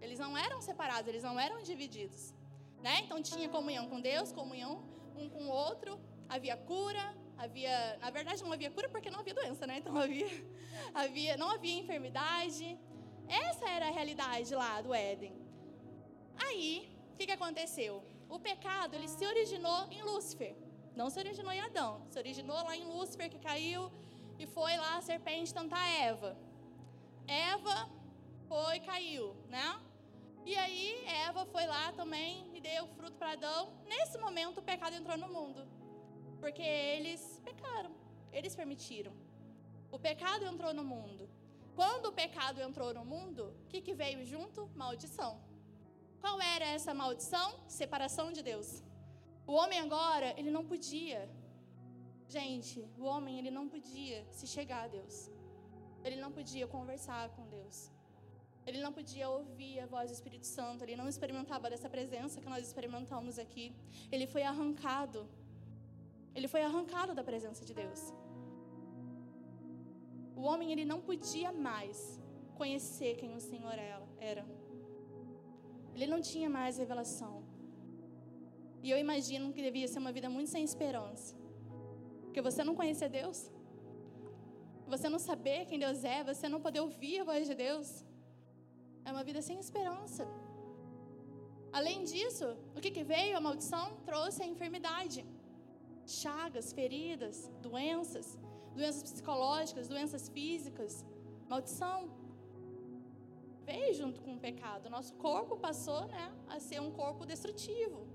Eles 0.00 0.18
não 0.18 0.36
eram 0.36 0.60
separados, 0.60 1.08
eles 1.08 1.22
não 1.22 1.38
eram 1.38 1.62
divididos. 1.62 2.34
Né? 2.82 3.00
Então 3.04 3.22
tinha 3.22 3.48
comunhão 3.48 3.88
com 3.88 4.00
Deus, 4.00 4.32
comunhão 4.32 4.84
um 5.16 5.28
com 5.28 5.44
o 5.44 5.48
outro, 5.48 5.98
havia 6.28 6.56
cura, 6.56 7.14
havia, 7.36 7.98
na 8.00 8.10
verdade 8.10 8.42
não 8.42 8.52
havia 8.52 8.70
cura 8.70 8.88
porque 8.88 9.10
não 9.10 9.20
havia 9.20 9.34
doença, 9.34 9.66
né? 9.66 9.78
Então 9.78 9.96
havia, 9.96 10.26
havia 10.94 11.36
não 11.36 11.50
havia 11.50 11.78
enfermidade. 11.80 12.78
Essa 13.28 13.68
era 13.68 13.88
a 13.88 13.90
realidade 13.90 14.54
lá 14.54 14.80
do 14.80 14.92
Éden. 14.94 15.34
Aí, 16.36 16.90
o 17.12 17.16
que, 17.16 17.26
que 17.26 17.32
aconteceu? 17.32 18.02
O 18.28 18.38
pecado 18.38 18.94
ele 18.94 19.08
se 19.08 19.24
originou 19.26 19.86
em 19.90 20.02
Lúcifer. 20.02 20.54
Não 20.94 21.08
se 21.08 21.18
originou 21.18 21.52
em 21.52 21.60
Adão. 21.60 22.02
Se 22.10 22.18
originou 22.18 22.56
lá 22.56 22.76
em 22.76 22.84
Lúcifer, 22.84 23.30
que 23.30 23.38
caiu 23.38 23.90
e 24.38 24.46
foi 24.46 24.76
lá 24.76 24.96
a 24.96 25.02
serpente 25.02 25.54
tentar 25.54 25.86
Eva. 25.88 26.36
Eva 27.26 27.88
foi 28.48 28.76
e 28.76 28.80
caiu, 28.80 29.36
né? 29.48 29.80
E 30.44 30.56
aí 30.56 31.04
Eva 31.06 31.46
foi 31.46 31.66
lá 31.66 31.92
também 31.92 32.50
e 32.54 32.60
deu 32.60 32.86
fruto 32.88 33.16
para 33.16 33.32
Adão. 33.32 33.72
Nesse 33.86 34.18
momento 34.18 34.58
o 34.58 34.62
pecado 34.62 34.96
entrou 34.96 35.16
no 35.16 35.28
mundo. 35.28 35.66
Porque 36.42 36.68
eles 36.96 37.20
pecaram, 37.48 37.92
eles 38.38 38.54
permitiram. 38.60 39.12
O 39.96 39.98
pecado 40.08 40.44
entrou 40.52 40.72
no 40.78 40.84
mundo. 40.92 41.24
Quando 41.76 42.06
o 42.06 42.16
pecado 42.22 42.60
entrou 42.60 42.92
no 42.92 43.04
mundo, 43.12 43.42
o 43.64 43.66
que, 43.70 43.80
que 43.80 43.94
veio 43.94 44.24
junto? 44.32 44.68
Maldição. 44.82 45.32
Qual 46.20 46.40
era 46.54 46.66
essa 46.76 46.92
maldição? 47.02 47.48
Separação 47.68 48.26
de 48.36 48.42
Deus. 48.42 48.82
O 49.46 49.52
homem 49.52 49.78
agora, 49.78 50.28
ele 50.38 50.50
não 50.50 50.64
podia. 50.72 51.20
Gente, 52.36 52.76
o 52.98 53.04
homem, 53.04 53.38
ele 53.38 53.52
não 53.58 53.68
podia 53.68 54.18
se 54.38 54.46
chegar 54.54 54.82
a 54.84 54.88
Deus. 54.88 55.30
Ele 56.04 56.16
não 56.24 56.32
podia 56.38 56.66
conversar 56.66 57.28
com 57.36 57.46
Deus. 57.56 57.76
Ele 58.66 58.80
não 58.80 58.92
podia 58.92 59.28
ouvir 59.28 59.78
a 59.78 59.86
voz 59.86 60.10
do 60.10 60.14
Espírito 60.14 60.46
Santo. 60.46 60.82
Ele 60.82 60.96
não 60.96 61.08
experimentava 61.08 61.70
dessa 61.70 61.88
presença 61.88 62.40
que 62.40 62.48
nós 62.48 62.66
experimentamos 62.66 63.38
aqui. 63.38 63.66
Ele 64.10 64.26
foi 64.26 64.42
arrancado. 64.42 65.22
Ele 66.34 66.48
foi 66.48 66.62
arrancado 66.62 67.14
da 67.18 67.24
presença 67.30 67.64
de 67.64 67.74
Deus. 67.82 68.00
O 70.36 70.42
homem, 70.42 70.72
ele 70.72 70.84
não 70.84 71.00
podia 71.00 71.52
mais 71.68 71.98
conhecer 72.60 73.16
quem 73.20 73.34
o 73.34 73.40
Senhor 73.40 73.76
era. 74.32 74.44
Ele 75.94 76.06
não 76.06 76.20
tinha 76.20 76.48
mais 76.58 76.78
revelação. 76.78 77.34
E 78.82 78.90
eu 78.90 78.98
imagino 78.98 79.52
que 79.54 79.62
devia 79.68 79.86
ser 79.86 80.00
uma 80.04 80.12
vida 80.18 80.28
muito 80.36 80.50
sem 80.50 80.64
esperança. 80.64 81.36
Porque 82.24 82.40
você 82.48 82.64
não 82.64 82.74
conhecer 82.74 83.08
Deus, 83.20 83.38
você 84.92 85.08
não 85.08 85.18
saber 85.18 85.66
quem 85.66 85.78
Deus 85.78 86.02
é, 86.02 86.24
você 86.24 86.48
não 86.48 86.60
poder 86.66 86.80
ouvir 86.80 87.20
a 87.20 87.24
voz 87.24 87.46
de 87.46 87.54
Deus, 87.54 87.88
é 89.04 89.12
uma 89.12 89.24
vida 89.28 89.40
sem 89.48 89.58
esperança. 89.58 90.26
Além 91.78 92.04
disso, 92.04 92.46
o 92.76 92.80
que, 92.82 92.90
que 92.90 93.04
veio? 93.12 93.36
A 93.36 93.40
maldição 93.40 93.84
trouxe 94.08 94.42
a 94.42 94.46
enfermidade, 94.46 95.24
chagas, 96.06 96.72
feridas, 96.72 97.50
doenças, 97.60 98.38
doenças 98.74 99.02
psicológicas, 99.02 99.88
doenças 99.88 100.28
físicas, 100.28 101.04
maldição. 101.48 102.10
Veio 103.64 103.94
junto 103.94 104.20
com 104.20 104.34
o 104.34 104.38
pecado. 104.38 104.90
Nosso 104.90 105.14
corpo 105.14 105.56
passou 105.56 106.06
né, 106.06 106.32
a 106.48 106.58
ser 106.58 106.80
um 106.80 106.90
corpo 106.90 107.24
destrutivo. 107.24 108.06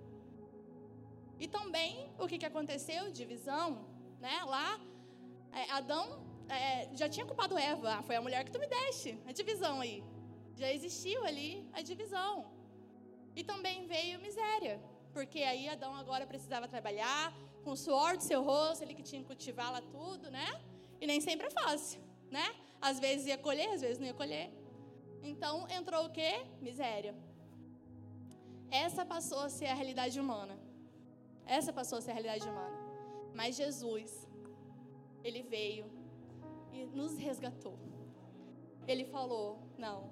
E 1.39 1.47
também 1.47 2.09
o 2.19 2.27
que, 2.27 2.37
que 2.37 2.45
aconteceu? 2.45 3.11
Divisão, 3.11 3.85
né? 4.19 4.43
Lá, 4.45 4.79
é, 5.53 5.71
Adão 5.71 6.25
é, 6.49 6.89
já 6.95 7.07
tinha 7.07 7.25
culpado 7.25 7.57
Eva. 7.57 7.95
Ah, 7.95 8.03
foi 8.03 8.15
a 8.15 8.21
mulher 8.21 8.43
que 8.43 8.51
tu 8.51 8.59
me 8.59 8.67
deste. 8.67 9.17
A 9.25 9.31
divisão 9.31 9.79
aí. 9.79 10.03
Já 10.55 10.71
existiu 10.73 11.23
ali 11.23 11.69
a 11.73 11.81
divisão. 11.81 12.51
E 13.35 13.43
também 13.43 13.85
veio 13.85 14.19
miséria. 14.19 14.81
Porque 15.13 15.39
aí 15.39 15.69
Adão 15.69 15.95
agora 15.95 16.25
precisava 16.25 16.67
trabalhar 16.67 17.33
com 17.67 17.73
o 17.73 17.83
suor 17.85 18.15
do 18.15 18.23
seu 18.23 18.41
rosto, 18.49 18.81
ele 18.83 18.95
que 18.97 19.03
tinha 19.03 19.21
que 19.21 19.27
cultivar 19.27 19.69
lá 19.75 19.81
tudo, 19.81 20.31
né? 20.31 20.47
E 21.01 21.05
nem 21.05 21.19
sempre 21.19 21.47
é 21.47 21.49
fácil, 21.49 21.99
né? 22.31 22.47
Às 22.89 22.97
vezes 22.97 23.27
ia 23.27 23.37
colher, 23.37 23.69
às 23.77 23.81
vezes 23.81 23.99
não 23.99 24.07
ia 24.07 24.13
colher. 24.13 24.49
Então 25.21 25.67
entrou 25.77 26.05
o 26.05 26.11
quê? 26.17 26.31
Miséria. 26.61 27.13
Essa 28.71 29.03
passou 29.05 29.41
a 29.47 29.49
ser 29.49 29.65
a 29.65 29.73
realidade 29.73 30.17
humana. 30.17 30.57
Essa 31.45 31.73
passou 31.73 31.97
a 31.97 32.01
ser 32.01 32.11
a 32.11 32.13
realidade 32.13 32.47
humana. 32.47 32.77
Mas 33.39 33.57
Jesus, 33.57 34.11
ele 35.21 35.41
veio 35.43 35.87
e 36.71 36.85
nos 36.99 37.17
resgatou. 37.17 37.77
Ele 38.87 39.03
falou: 39.03 39.59
Não, 39.77 40.09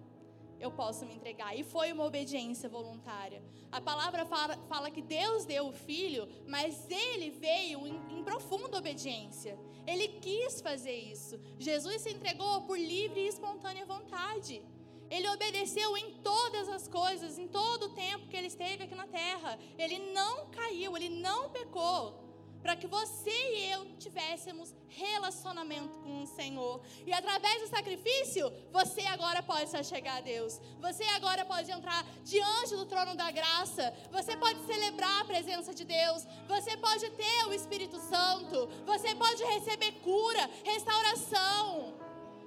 eu 0.60 0.72
posso 0.72 1.06
me 1.06 1.14
entregar. 1.14 1.58
E 1.58 1.64
foi 1.64 1.92
uma 1.92 2.06
obediência 2.06 2.70
voluntária. 2.70 3.42
A 3.72 3.82
palavra 3.82 4.26
fala, 4.26 4.58
fala 4.68 4.92
que 4.92 5.02
Deus 5.02 5.46
deu 5.46 5.68
o 5.68 5.74
filho, 5.74 6.28
mas 6.48 6.90
ele 6.90 7.30
veio 7.32 7.86
em, 7.88 8.20
em, 8.20 8.24
profunda 8.24 8.78
obediência. 8.78 9.58
Ele 9.86 10.08
quis 10.08 10.62
fazer 10.62 10.96
isso. 10.96 11.40
Jesus 11.60 12.02
se 12.02 12.12
entregou 12.12 12.62
por 12.62 12.78
livre 12.78 13.20
e 13.22 13.28
espontânea 13.28 13.86
vontade. 13.86 14.62
Ele 15.10 15.30
obedeceu 15.30 15.96
em 15.96 16.14
todas 16.24 16.68
as 16.68 16.88
coisas, 16.88 17.38
em 17.38 17.48
todo 17.48 17.88
o 17.88 17.90
tempo 17.90 18.28
que 18.28 18.36
ele 18.36 18.48
esteve 18.48 18.84
aqui 18.84 18.96
na 18.96 19.08
terra. 19.08 19.60
Ele 19.78 20.00
não 20.14 20.48
caiu, 20.48 20.98
ele 20.98 21.10
não 21.10 21.50
pecou. 21.50 22.25
Para 22.66 22.76
que 22.76 22.88
você 22.88 23.30
e 23.30 23.70
eu 23.74 23.86
tivéssemos 24.00 24.74
relacionamento 24.88 26.00
com 26.00 26.24
o 26.24 26.26
Senhor. 26.26 26.82
E 27.06 27.14
através 27.14 27.62
do 27.62 27.68
sacrifício, 27.68 28.52
você 28.72 29.02
agora 29.02 29.44
pode 29.44 29.70
se 29.70 29.84
chegar 29.84 30.18
a 30.18 30.22
Deus. 30.22 30.60
Você 30.80 31.04
agora 31.18 31.46
pode 31.46 31.70
entrar 31.70 32.04
diante 32.24 32.76
do 32.76 32.88
trono 32.88 33.14
da 33.16 33.30
graça. 33.30 33.94
Você 34.12 34.36
pode 34.36 34.66
celebrar 34.66 35.22
a 35.22 35.26
presença 35.26 35.76
de 35.76 35.86
Deus. 35.86 36.26
Você 36.48 36.76
pode 36.78 37.08
ter 37.12 37.46
o 37.46 37.54
Espírito 37.54 38.00
Santo. 38.00 38.68
Você 38.84 39.14
pode 39.14 39.44
receber 39.44 39.92
cura, 40.02 40.50
restauração. 40.64 41.94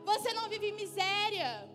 Você 0.04 0.32
não 0.32 0.48
vive 0.48 0.72
miséria. 0.72 1.70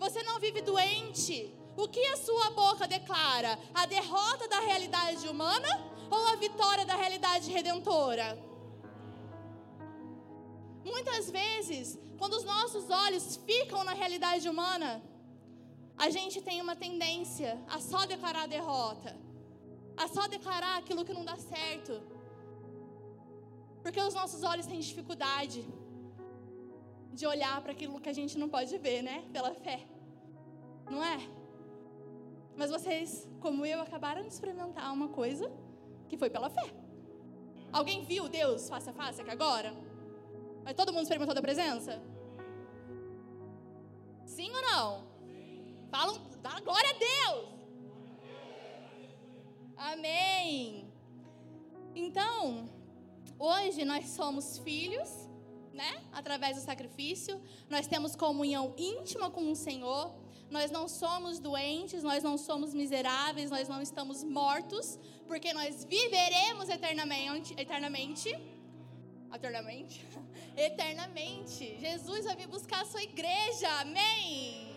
Você 0.00 0.24
não 0.24 0.40
vive 0.40 0.60
doente. 0.60 1.54
O 1.76 1.86
que 1.86 2.04
a 2.06 2.16
sua 2.16 2.50
boca 2.50 2.88
declara? 2.88 3.56
A 3.72 3.86
derrota 3.86 4.48
da 4.48 4.58
realidade 4.58 5.28
humana 5.28 5.93
ou 6.10 6.26
a 6.28 6.36
vitória 6.36 6.84
da 6.84 6.94
realidade 6.94 7.50
redentora? 7.50 8.38
Muitas 10.84 11.30
vezes, 11.30 11.98
quando 12.18 12.34
os 12.34 12.44
nossos 12.44 12.90
olhos 12.90 13.36
ficam 13.36 13.82
na 13.84 13.92
realidade 13.92 14.48
humana, 14.48 15.02
a 15.96 16.10
gente 16.10 16.40
tem 16.42 16.60
uma 16.60 16.76
tendência 16.76 17.62
a 17.68 17.78
só 17.80 18.04
declarar 18.06 18.42
a 18.44 18.46
derrota, 18.46 19.16
a 19.96 20.06
só 20.08 20.26
declarar 20.26 20.78
aquilo 20.78 21.04
que 21.04 21.14
não 21.14 21.24
dá 21.24 21.36
certo. 21.36 22.02
Porque 23.82 24.00
os 24.00 24.14
nossos 24.14 24.42
olhos 24.42 24.66
têm 24.66 24.80
dificuldade 24.80 25.64
de 27.12 27.26
olhar 27.26 27.60
para 27.62 27.72
aquilo 27.72 28.00
que 28.00 28.08
a 28.08 28.12
gente 28.12 28.36
não 28.36 28.48
pode 28.48 28.76
ver, 28.78 29.02
né? 29.02 29.24
Pela 29.32 29.54
fé. 29.54 29.86
Não 30.90 31.02
é? 31.02 31.18
Mas 32.56 32.70
vocês, 32.70 33.28
como 33.40 33.64
eu, 33.64 33.80
acabaram 33.80 34.22
de 34.22 34.28
experimentar 34.28 34.92
uma 34.92 35.08
coisa 35.08 35.50
que 36.14 36.18
foi 36.18 36.30
pela 36.30 36.48
fé. 36.48 36.72
Alguém 37.72 38.04
viu 38.04 38.28
Deus 38.28 38.68
face 38.68 38.88
a 38.88 38.92
face 38.92 39.20
aqui 39.20 39.30
agora? 39.30 39.74
Mas 40.64 40.74
todo 40.74 40.92
mundo 40.92 41.02
experimentou 41.02 41.34
da 41.34 41.42
presença? 41.42 42.00
Sim 44.24 44.50
ou 44.54 44.62
não? 44.62 45.04
Falam, 45.90 46.20
dá 46.40 46.60
glória 46.60 46.90
a 46.90 46.98
Deus. 47.08 47.54
Amém. 49.76 50.88
Então, 51.94 52.68
hoje 53.38 53.84
nós 53.84 54.08
somos 54.08 54.58
filhos 54.58 55.24
né? 55.74 56.00
Através 56.12 56.56
do 56.56 56.62
sacrifício, 56.62 57.40
nós 57.68 57.86
temos 57.86 58.14
comunhão 58.14 58.72
íntima 58.78 59.28
com 59.28 59.50
o 59.50 59.56
Senhor. 59.56 60.14
Nós 60.50 60.70
não 60.70 60.86
somos 60.86 61.40
doentes, 61.40 62.04
nós 62.04 62.22
não 62.22 62.38
somos 62.38 62.72
miseráveis, 62.72 63.50
nós 63.50 63.68
não 63.68 63.82
estamos 63.82 64.22
mortos, 64.22 64.98
porque 65.26 65.52
nós 65.52 65.84
viveremos 65.84 66.68
eternamente, 66.68 67.54
eternamente. 67.58 68.28
Eternamente? 69.32 70.04
Eternamente. 70.56 71.76
Jesus 71.80 72.24
vai 72.24 72.36
vir 72.36 72.46
buscar 72.46 72.82
a 72.82 72.84
sua 72.84 73.02
igreja. 73.02 73.68
Amém. 73.80 74.76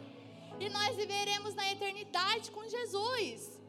E 0.60 0.70
nós 0.70 0.96
viveremos 0.96 1.54
na 1.54 1.72
eternidade 1.72 2.50
com 2.50 2.68
Jesus. 2.68 3.62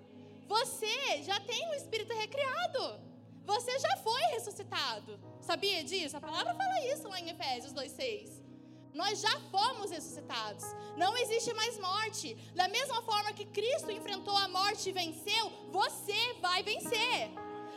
Você 0.46 1.22
já 1.22 1.38
tem 1.40 1.68
o 1.70 1.74
espírito 1.74 2.14
recriado. 2.14 3.00
Você 3.44 3.78
já 3.78 3.96
foi 3.98 4.22
ressuscitado. 4.34 5.20
Sabia 5.40 5.84
disso? 5.84 6.16
A 6.16 6.20
palavra 6.20 6.54
fala 6.54 6.86
isso 6.86 7.06
lá 7.08 7.20
em 7.20 7.30
Efésios 7.30 7.72
2,6. 7.74 8.47
Nós 8.94 9.20
já 9.20 9.40
fomos 9.50 9.90
ressuscitados. 9.90 10.64
Não 10.96 11.16
existe 11.16 11.52
mais 11.54 11.78
morte. 11.78 12.34
Da 12.54 12.68
mesma 12.68 13.02
forma 13.02 13.32
que 13.32 13.44
Cristo 13.46 13.90
enfrentou 13.90 14.36
a 14.36 14.48
morte 14.48 14.88
e 14.88 14.92
venceu, 14.92 15.50
você 15.70 16.34
vai 16.40 16.62
vencer. 16.62 17.30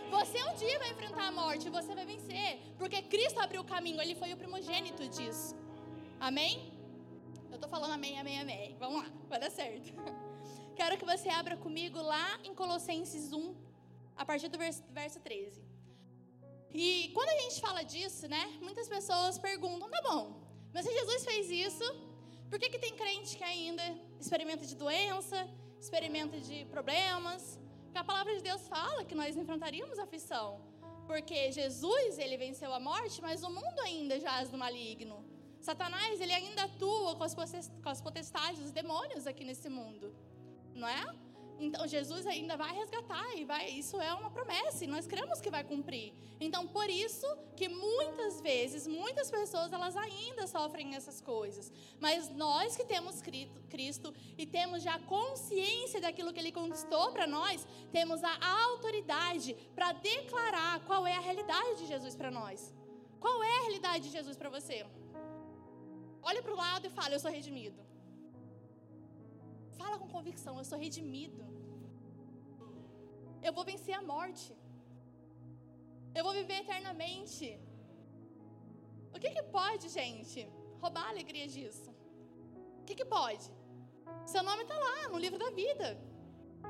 Você 0.09 0.43
um 0.43 0.53
dia 0.55 0.77
vai 0.79 0.89
enfrentar 0.91 1.27
a 1.27 1.31
morte 1.31 1.67
e 1.67 1.69
você 1.69 1.93
vai 1.95 2.05
vencer. 2.05 2.59
Porque 2.77 3.01
Cristo 3.03 3.39
abriu 3.39 3.61
o 3.61 3.65
caminho, 3.65 4.01
ele 4.01 4.15
foi 4.15 4.33
o 4.33 4.37
primogênito 4.37 5.07
disso. 5.07 5.55
Amém? 6.19 6.71
Eu 7.49 7.55
estou 7.55 7.69
falando 7.69 7.93
amém, 7.93 8.19
amém, 8.19 8.39
amém. 8.39 8.75
Vamos 8.79 9.03
lá, 9.03 9.09
vai 9.29 9.39
dar 9.39 9.51
certo. 9.51 9.93
Quero 10.75 10.97
que 10.97 11.05
você 11.05 11.29
abra 11.29 11.55
comigo 11.57 12.01
lá 12.01 12.39
em 12.43 12.53
Colossenses 12.55 13.31
1, 13.31 13.55
a 14.15 14.25
partir 14.25 14.47
do 14.47 14.57
verso, 14.57 14.83
verso 14.89 15.19
13. 15.19 15.61
E 16.73 17.11
quando 17.13 17.29
a 17.29 17.39
gente 17.41 17.59
fala 17.59 17.83
disso, 17.83 18.27
né, 18.27 18.57
muitas 18.61 18.87
pessoas 18.87 19.37
perguntam: 19.37 19.89
tá 19.89 20.01
bom, 20.01 20.41
mas 20.73 20.85
se 20.85 20.91
Jesus 20.91 21.25
fez 21.25 21.49
isso, 21.49 21.83
por 22.49 22.59
que, 22.59 22.69
que 22.69 22.79
tem 22.79 22.95
crente 22.95 23.37
que 23.37 23.43
ainda 23.43 23.83
experimenta 24.19 24.65
de 24.65 24.75
doença, 24.75 25.47
experimenta 25.79 26.39
de 26.39 26.65
problemas? 26.65 27.59
Porque 27.83 27.97
a 27.97 28.03
palavra 28.03 28.35
de 28.35 28.41
Deus 28.41 28.67
fala 28.67 29.03
que 29.03 29.15
nós 29.15 29.35
enfrentaríamos 29.35 29.99
aflição. 29.99 30.61
Porque 31.07 31.51
Jesus, 31.51 32.17
ele 32.17 32.37
venceu 32.37 32.73
a 32.73 32.79
morte, 32.79 33.21
mas 33.21 33.43
o 33.43 33.49
mundo 33.49 33.79
ainda 33.83 34.19
jaz 34.19 34.51
no 34.51 34.57
maligno. 34.57 35.25
Satanás, 35.59 36.19
ele 36.19 36.33
ainda 36.33 36.63
atua 36.63 37.15
com 37.15 37.89
as 37.89 38.01
potestades, 38.01 38.61
os 38.61 38.71
demônios 38.71 39.27
aqui 39.27 39.43
nesse 39.43 39.69
mundo. 39.69 40.15
Não 40.73 40.87
é? 40.87 41.05
Então 41.61 41.87
Jesus 41.87 42.25
ainda 42.25 42.57
vai 42.57 42.73
resgatar 42.73 43.37
e 43.37 43.45
vai, 43.45 43.69
isso 43.69 43.99
é 44.01 44.11
uma 44.13 44.31
promessa 44.31 44.83
e 44.83 44.87
nós 44.87 45.05
cremos 45.05 45.39
que 45.39 45.51
vai 45.51 45.63
cumprir. 45.63 46.11
Então 46.39 46.67
por 46.67 46.89
isso 46.89 47.27
que 47.55 47.69
muitas 47.69 48.41
vezes, 48.41 48.87
muitas 48.87 49.29
pessoas 49.29 49.71
elas 49.71 49.95
ainda 49.95 50.47
sofrem 50.47 50.95
essas 50.95 51.21
coisas. 51.21 51.71
Mas 51.99 52.29
nós 52.29 52.75
que 52.75 52.83
temos 52.83 53.21
Cristo 53.69 54.13
e 54.37 54.45
temos 54.45 54.81
já 54.81 54.97
consciência 54.99 56.01
daquilo 56.01 56.33
que 56.33 56.39
ele 56.39 56.51
conquistou 56.51 57.11
para 57.11 57.27
nós, 57.27 57.65
temos 57.91 58.23
a 58.23 58.35
autoridade 58.63 59.55
para 59.75 59.91
declarar 59.91 60.83
qual 60.85 61.05
é 61.05 61.15
a 61.15 61.19
realidade 61.19 61.77
de 61.81 61.85
Jesus 61.85 62.15
para 62.15 62.31
nós. 62.31 62.73
Qual 63.19 63.43
é 63.43 63.57
a 63.57 63.61
realidade 63.61 64.05
de 64.05 64.09
Jesus 64.09 64.35
para 64.35 64.49
você? 64.49 64.83
Olha 66.23 66.41
para 66.41 66.53
o 66.53 66.55
lado 66.55 66.87
e 66.87 66.89
fala: 66.89 67.13
Eu 67.13 67.19
sou 67.19 67.29
redimido. 67.29 67.79
Fala 69.77 69.99
com 69.99 70.07
convicção: 70.07 70.57
Eu 70.57 70.65
sou 70.65 70.79
redimido. 70.79 71.50
Eu 73.47 73.53
vou 73.57 73.63
vencer 73.71 73.95
a 73.99 74.03
morte. 74.13 74.51
Eu 76.17 76.23
vou 76.27 76.33
viver 76.39 76.57
eternamente. 76.63 77.47
O 79.15 79.19
que, 79.21 79.29
que 79.35 79.43
pode, 79.57 79.87
gente, 79.89 80.39
roubar 80.81 81.05
a 81.05 81.09
alegria 81.09 81.47
disso? 81.55 81.89
O 82.81 82.83
que, 82.85 82.95
que 82.99 83.05
pode? 83.05 83.47
Seu 84.25 84.43
nome 84.49 84.63
está 84.63 84.77
lá 84.87 85.09
no 85.09 85.19
livro 85.25 85.39
da 85.43 85.49
vida. 85.61 85.87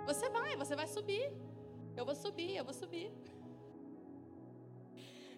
Você 0.05 0.29
vai, 0.29 0.55
você 0.55 0.75
vai 0.75 0.87
subir. 0.87 1.25
Eu 1.95 2.05
vou 2.05 2.15
subir, 2.15 2.55
eu 2.55 2.65
vou 2.69 2.73
subir. 2.73 3.11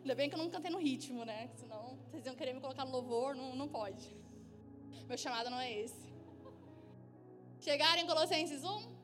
Ainda 0.02 0.16
bem 0.16 0.30
que 0.30 0.36
eu 0.36 0.42
não 0.44 0.50
cantei 0.50 0.70
no 0.70 0.80
ritmo, 0.80 1.24
né? 1.24 1.50
Senão 1.56 1.98
vocês 2.06 2.26
iam 2.26 2.36
querer 2.36 2.54
me 2.54 2.62
colocar 2.66 2.86
no 2.86 2.92
louvor, 2.92 3.36
não, 3.36 3.56
não 3.56 3.68
pode. 3.68 4.16
Meu 5.08 5.18
chamado 5.18 5.50
não 5.50 5.60
é 5.60 5.72
esse. 5.72 6.14
Chegaram 7.60 8.02
em 8.02 8.08
Colossenses 8.08 8.64
1? 8.64 9.03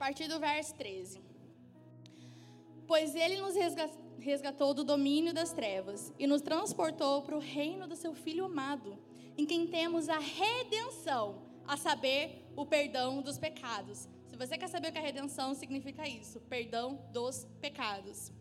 Partir 0.00 0.28
do 0.28 0.40
verso 0.40 0.74
13. 0.76 1.20
Pois 2.86 3.14
ele 3.14 3.36
nos 3.36 3.54
resgatou 4.18 4.72
do 4.72 4.82
domínio 4.82 5.34
das 5.34 5.52
trevas 5.52 6.10
e 6.18 6.26
nos 6.26 6.40
transportou 6.40 7.20
para 7.20 7.36
o 7.36 7.38
reino 7.38 7.86
do 7.86 7.94
seu 7.94 8.14
Filho 8.14 8.46
amado, 8.46 8.98
em 9.36 9.44
quem 9.44 9.66
temos 9.66 10.08
a 10.08 10.18
redenção, 10.18 11.42
a 11.68 11.76
saber, 11.76 12.50
o 12.56 12.64
perdão 12.64 13.20
dos 13.20 13.36
pecados. 13.36 14.08
Se 14.26 14.36
você 14.36 14.56
quer 14.56 14.68
saber 14.68 14.88
o 14.88 14.92
que 14.92 14.98
é 14.98 15.02
redenção, 15.02 15.52
significa 15.54 16.08
isso: 16.08 16.40
perdão 16.40 16.98
dos 17.12 17.46
pecados. 17.60 18.32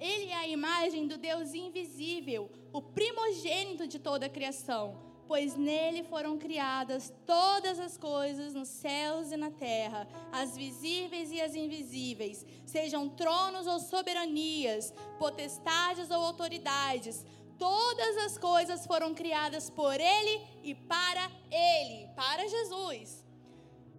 Ele 0.00 0.30
é 0.30 0.36
a 0.36 0.48
imagem 0.48 1.06
do 1.06 1.16
Deus 1.16 1.54
invisível, 1.54 2.50
o 2.72 2.82
primogênito 2.82 3.86
de 3.86 4.00
toda 4.00 4.26
a 4.26 4.28
criação, 4.28 5.09
pois 5.30 5.54
nele 5.54 6.02
foram 6.02 6.36
criadas 6.36 7.12
todas 7.24 7.78
as 7.78 7.96
coisas 7.96 8.52
nos 8.52 8.66
céus 8.66 9.30
e 9.30 9.36
na 9.36 9.48
terra, 9.48 10.08
as 10.32 10.56
visíveis 10.56 11.30
e 11.30 11.40
as 11.40 11.54
invisíveis, 11.54 12.44
sejam 12.66 13.08
tronos 13.08 13.68
ou 13.68 13.78
soberanias, 13.78 14.92
potestades 15.20 16.10
ou 16.10 16.16
autoridades. 16.16 17.24
Todas 17.56 18.16
as 18.24 18.36
coisas 18.36 18.84
foram 18.84 19.14
criadas 19.14 19.70
por 19.70 20.00
ele 20.00 20.44
e 20.64 20.74
para 20.74 21.30
ele, 21.48 22.08
para 22.16 22.48
Jesus. 22.48 23.24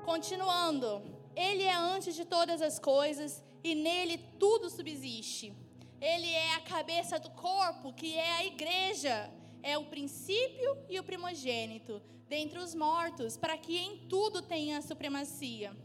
Continuando, 0.03 1.01
ele 1.33 1.63
é 1.63 1.73
antes 1.73 2.13
de 2.13 2.25
todas 2.25 2.61
as 2.61 2.77
coisas 2.77 3.41
e 3.63 3.73
nele 3.73 4.17
tudo 4.37 4.69
subsiste. 4.69 5.55
Ele 6.01 6.29
é 6.29 6.55
a 6.55 6.59
cabeça 6.59 7.17
do 7.17 7.29
corpo, 7.29 7.93
que 7.93 8.17
é 8.17 8.31
a 8.33 8.45
igreja. 8.45 9.31
É 9.63 9.77
o 9.77 9.85
princípio 9.85 10.77
e 10.89 10.99
o 10.99 11.03
primogênito 11.03 12.01
dentre 12.27 12.59
os 12.59 12.73
mortos, 12.73 13.35
para 13.35 13.57
que 13.57 13.77
em 13.77 14.07
tudo 14.07 14.41
tenha 14.41 14.81
supremacia. 14.81 15.75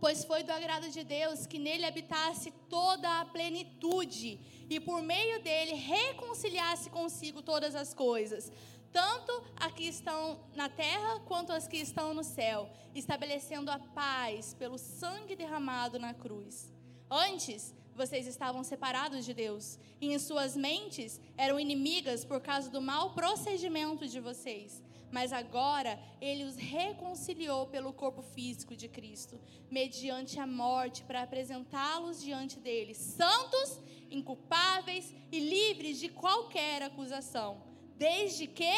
Pois 0.00 0.24
foi 0.24 0.42
do 0.42 0.52
agrado 0.52 0.88
de 0.88 1.02
Deus 1.04 1.46
que 1.46 1.58
nele 1.58 1.84
habitasse 1.84 2.52
toda 2.70 3.20
a 3.20 3.24
plenitude 3.24 4.40
e 4.70 4.80
por 4.80 5.02
meio 5.02 5.42
dele 5.42 5.74
reconciliasse 5.74 6.88
consigo 6.88 7.42
todas 7.42 7.74
as 7.74 7.92
coisas, 7.92 8.52
tanto 8.92 9.32
as 9.56 9.72
que 9.72 9.84
estão 9.84 10.40
na 10.54 10.68
terra 10.68 11.20
quanto 11.26 11.52
as 11.52 11.66
que 11.66 11.76
estão 11.78 12.14
no 12.14 12.24
céu, 12.24 12.70
estabelecendo 12.94 13.70
a 13.70 13.78
paz 13.78 14.54
pelo 14.54 14.78
sangue 14.78 15.36
derramado 15.36 15.98
na 15.98 16.14
cruz. 16.14 16.72
Antes, 17.10 17.74
vocês 17.98 18.28
estavam 18.28 18.62
separados 18.62 19.24
de 19.26 19.34
Deus 19.34 19.76
e 20.00 20.12
em 20.12 20.18
suas 20.20 20.56
mentes 20.56 21.20
eram 21.36 21.58
inimigas 21.58 22.24
por 22.24 22.40
causa 22.40 22.70
do 22.70 22.80
mau 22.80 23.12
procedimento 23.12 24.06
de 24.06 24.20
vocês. 24.20 24.80
Mas 25.10 25.32
agora 25.32 25.98
ele 26.20 26.44
os 26.44 26.54
reconciliou 26.54 27.66
pelo 27.66 27.92
corpo 27.92 28.22
físico 28.22 28.76
de 28.76 28.88
Cristo, 28.88 29.40
mediante 29.68 30.38
a 30.38 30.46
morte, 30.46 31.02
para 31.02 31.22
apresentá-los 31.22 32.22
diante 32.22 32.60
dele, 32.60 32.94
santos, 32.94 33.80
inculpáveis 34.10 35.12
e 35.32 35.40
livres 35.40 35.98
de 35.98 36.08
qualquer 36.08 36.82
acusação, 36.82 37.62
desde 37.96 38.46
que 38.46 38.74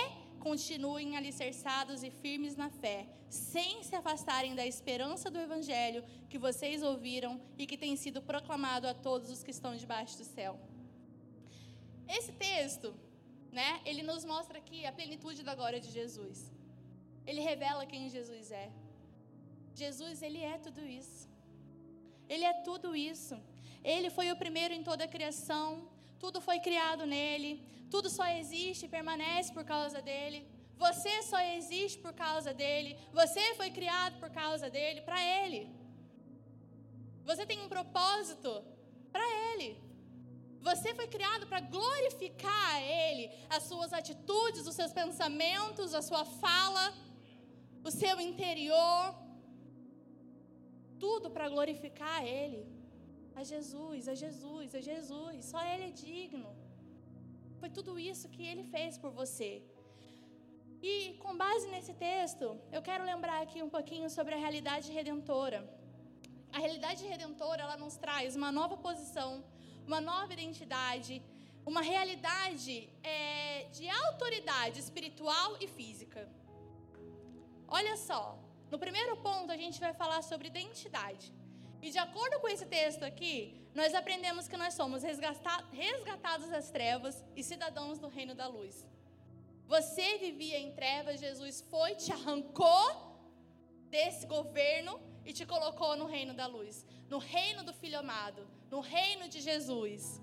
continuem 0.46 1.16
alicerçados 1.16 2.02
e 2.02 2.10
firmes 2.22 2.56
na 2.62 2.70
fé, 2.82 2.98
sem 3.28 3.82
se 3.88 3.94
afastarem 4.00 4.54
da 4.54 4.66
esperança 4.72 5.30
do 5.30 5.38
Evangelho 5.46 6.02
que 6.30 6.38
vocês 6.46 6.82
ouviram 6.82 7.32
e 7.60 7.66
que 7.70 7.80
tem 7.84 7.94
sido 8.02 8.20
proclamado 8.30 8.86
a 8.88 8.94
todos 9.08 9.30
os 9.34 9.42
que 9.44 9.54
estão 9.56 9.72
debaixo 9.76 10.18
do 10.18 10.24
céu. 10.24 10.58
Esse 12.16 12.32
texto, 12.32 12.88
né, 13.58 13.70
ele 13.84 14.02
nos 14.10 14.24
mostra 14.24 14.58
aqui 14.58 14.80
a 14.84 14.92
plenitude 14.98 15.42
da 15.48 15.54
glória 15.54 15.80
de 15.84 15.90
Jesus. 15.98 16.38
Ele 17.26 17.42
revela 17.50 17.86
quem 17.92 18.10
Jesus 18.16 18.50
é. 18.50 18.68
Jesus, 19.82 20.22
ele 20.22 20.40
é 20.52 20.56
tudo 20.58 20.82
isso. 21.00 21.28
Ele 22.28 22.44
é 22.44 22.54
tudo 22.68 22.88
isso. 22.96 23.36
Ele 23.82 24.10
foi 24.10 24.26
o 24.32 24.36
primeiro 24.36 24.74
em 24.74 24.82
toda 24.82 25.04
a 25.04 25.12
criação. 25.16 25.66
Tudo 26.22 26.38
foi 26.48 26.58
criado 26.60 27.04
nele. 27.06 27.52
Tudo 27.90 28.08
só 28.08 28.26
existe 28.40 28.84
e 28.84 28.94
permanece 28.96 29.52
por 29.56 29.64
causa 29.64 30.00
dele. 30.00 30.40
Você 30.84 31.14
só 31.30 31.40
existe 31.58 31.98
por 32.04 32.12
causa 32.24 32.52
dele. 32.62 32.96
Você 33.20 33.54
foi 33.60 33.70
criado 33.78 34.18
por 34.22 34.30
causa 34.30 34.68
dele, 34.76 35.00
para 35.08 35.20
ele. 35.40 35.60
Você 37.24 37.44
tem 37.50 37.60
um 37.64 37.68
propósito 37.68 38.50
para 39.12 39.26
ele. 39.48 39.68
Você 40.68 40.94
foi 40.94 41.06
criado 41.06 41.46
para 41.46 41.60
glorificar 41.60 42.74
a 42.74 42.82
ele, 42.82 43.30
as 43.48 43.62
suas 43.62 43.92
atitudes, 44.00 44.66
os 44.66 44.74
seus 44.74 44.92
pensamentos, 44.92 45.94
a 45.94 46.02
sua 46.02 46.24
fala, 46.24 46.84
o 47.82 47.90
seu 47.90 48.20
interior. 48.20 49.14
Tudo 50.98 51.30
para 51.30 51.48
glorificar 51.48 52.16
a 52.20 52.26
ele. 52.26 52.79
A 53.34 53.42
Jesus, 53.42 54.08
a 54.08 54.14
Jesus, 54.14 54.74
a 54.74 54.80
Jesus. 54.80 55.44
Só 55.44 55.60
ele 55.64 55.84
é 55.88 55.90
digno. 55.90 56.50
Foi 57.60 57.68
tudo 57.68 57.98
isso 57.98 58.28
que 58.28 58.42
ele 58.50 58.64
fez 58.64 58.96
por 58.98 59.10
você. 59.10 59.62
E 60.82 61.14
com 61.22 61.36
base 61.36 61.66
nesse 61.68 61.92
texto, 61.92 62.58
eu 62.72 62.80
quero 62.80 63.04
lembrar 63.04 63.42
aqui 63.42 63.62
um 63.62 63.68
pouquinho 63.68 64.08
sobre 64.08 64.34
a 64.34 64.38
realidade 64.38 64.90
redentora. 64.90 65.60
A 66.52 66.58
realidade 66.58 67.04
redentora, 67.04 67.62
ela 67.62 67.76
nos 67.76 67.96
traz 67.96 68.34
uma 68.34 68.50
nova 68.50 68.76
posição, 68.76 69.44
uma 69.86 70.00
nova 70.00 70.32
identidade, 70.32 71.22
uma 71.66 71.82
realidade 71.82 72.88
é, 73.02 73.64
de 73.76 73.88
autoridade 73.88 74.80
espiritual 74.80 75.56
e 75.60 75.66
física. 75.66 76.28
Olha 77.68 77.96
só, 77.96 78.38
no 78.70 78.78
primeiro 78.78 79.16
ponto 79.18 79.52
a 79.52 79.56
gente 79.56 79.78
vai 79.78 79.92
falar 79.92 80.22
sobre 80.22 80.48
identidade. 80.48 81.32
E 81.82 81.90
de 81.90 81.98
acordo 81.98 82.40
com 82.40 82.48
esse 82.48 82.66
texto 82.66 83.02
aqui, 83.02 83.60
nós 83.74 83.94
aprendemos 83.94 84.48
que 84.48 84.56
nós 84.56 84.74
somos 84.74 85.02
resgatados 85.02 86.48
das 86.48 86.70
trevas 86.70 87.24
e 87.34 87.42
cidadãos 87.42 87.98
do 87.98 88.08
reino 88.08 88.34
da 88.34 88.46
luz. 88.46 88.86
Você 89.66 90.18
vivia 90.18 90.58
em 90.58 90.72
trevas, 90.72 91.20
Jesus 91.20 91.60
foi, 91.70 91.94
te 91.94 92.12
arrancou 92.12 92.86
desse 93.88 94.26
governo 94.26 95.00
e 95.24 95.32
te 95.32 95.46
colocou 95.46 95.96
no 95.96 96.06
reino 96.06 96.34
da 96.34 96.46
luz, 96.46 96.84
no 97.08 97.18
reino 97.18 97.62
do 97.62 97.72
Filho 97.72 97.98
amado, 97.98 98.46
no 98.70 98.80
reino 98.80 99.28
de 99.28 99.40
Jesus. 99.40 100.20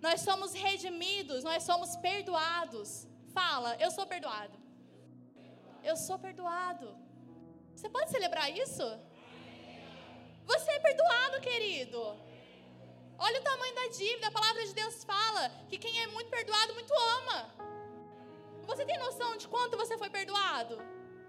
Nós 0.00 0.22
somos 0.22 0.52
redimidos, 0.52 1.44
nós 1.44 1.62
somos 1.62 1.94
perdoados. 1.96 3.06
Fala, 3.32 3.76
eu 3.76 3.90
sou 3.90 4.06
perdoado. 4.06 4.58
Eu 5.84 5.96
sou 5.96 6.18
perdoado. 6.18 6.96
Você 7.74 7.88
pode 7.88 8.10
celebrar 8.10 8.50
isso? 8.50 8.82
Você 10.46 10.70
é 10.70 10.80
perdoado, 10.80 11.40
querido. 11.40 12.00
Olha 13.18 13.40
o 13.40 13.44
tamanho 13.44 13.74
da 13.74 13.86
dívida. 13.88 14.26
A 14.28 14.36
palavra 14.38 14.66
de 14.66 14.74
Deus 14.74 15.04
fala 15.04 15.48
que 15.68 15.78
quem 15.78 16.00
é 16.02 16.06
muito 16.08 16.30
perdoado, 16.30 16.74
muito 16.74 16.92
ama. 17.18 17.40
Você 18.66 18.84
tem 18.84 18.98
noção 18.98 19.36
de 19.36 19.46
quanto 19.48 19.76
você 19.76 19.96
foi 19.98 20.10
perdoado? 20.10 20.76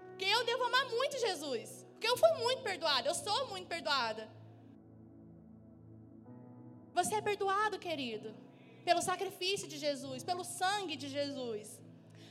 Porque 0.08 0.24
eu 0.24 0.44
devo 0.44 0.64
amar 0.64 0.84
muito 0.90 1.18
Jesus. 1.18 1.84
Porque 1.92 2.08
eu 2.08 2.16
fui 2.16 2.32
muito 2.44 2.62
perdoada, 2.62 3.08
eu 3.08 3.14
sou 3.14 3.48
muito 3.48 3.68
perdoada. 3.74 4.28
Você 6.98 7.14
é 7.16 7.22
perdoado, 7.28 7.78
querido, 7.78 8.28
pelo 8.84 9.02
sacrifício 9.02 9.66
de 9.66 9.78
Jesus, 9.78 10.22
pelo 10.22 10.44
sangue 10.44 10.96
de 11.02 11.08
Jesus. 11.08 11.80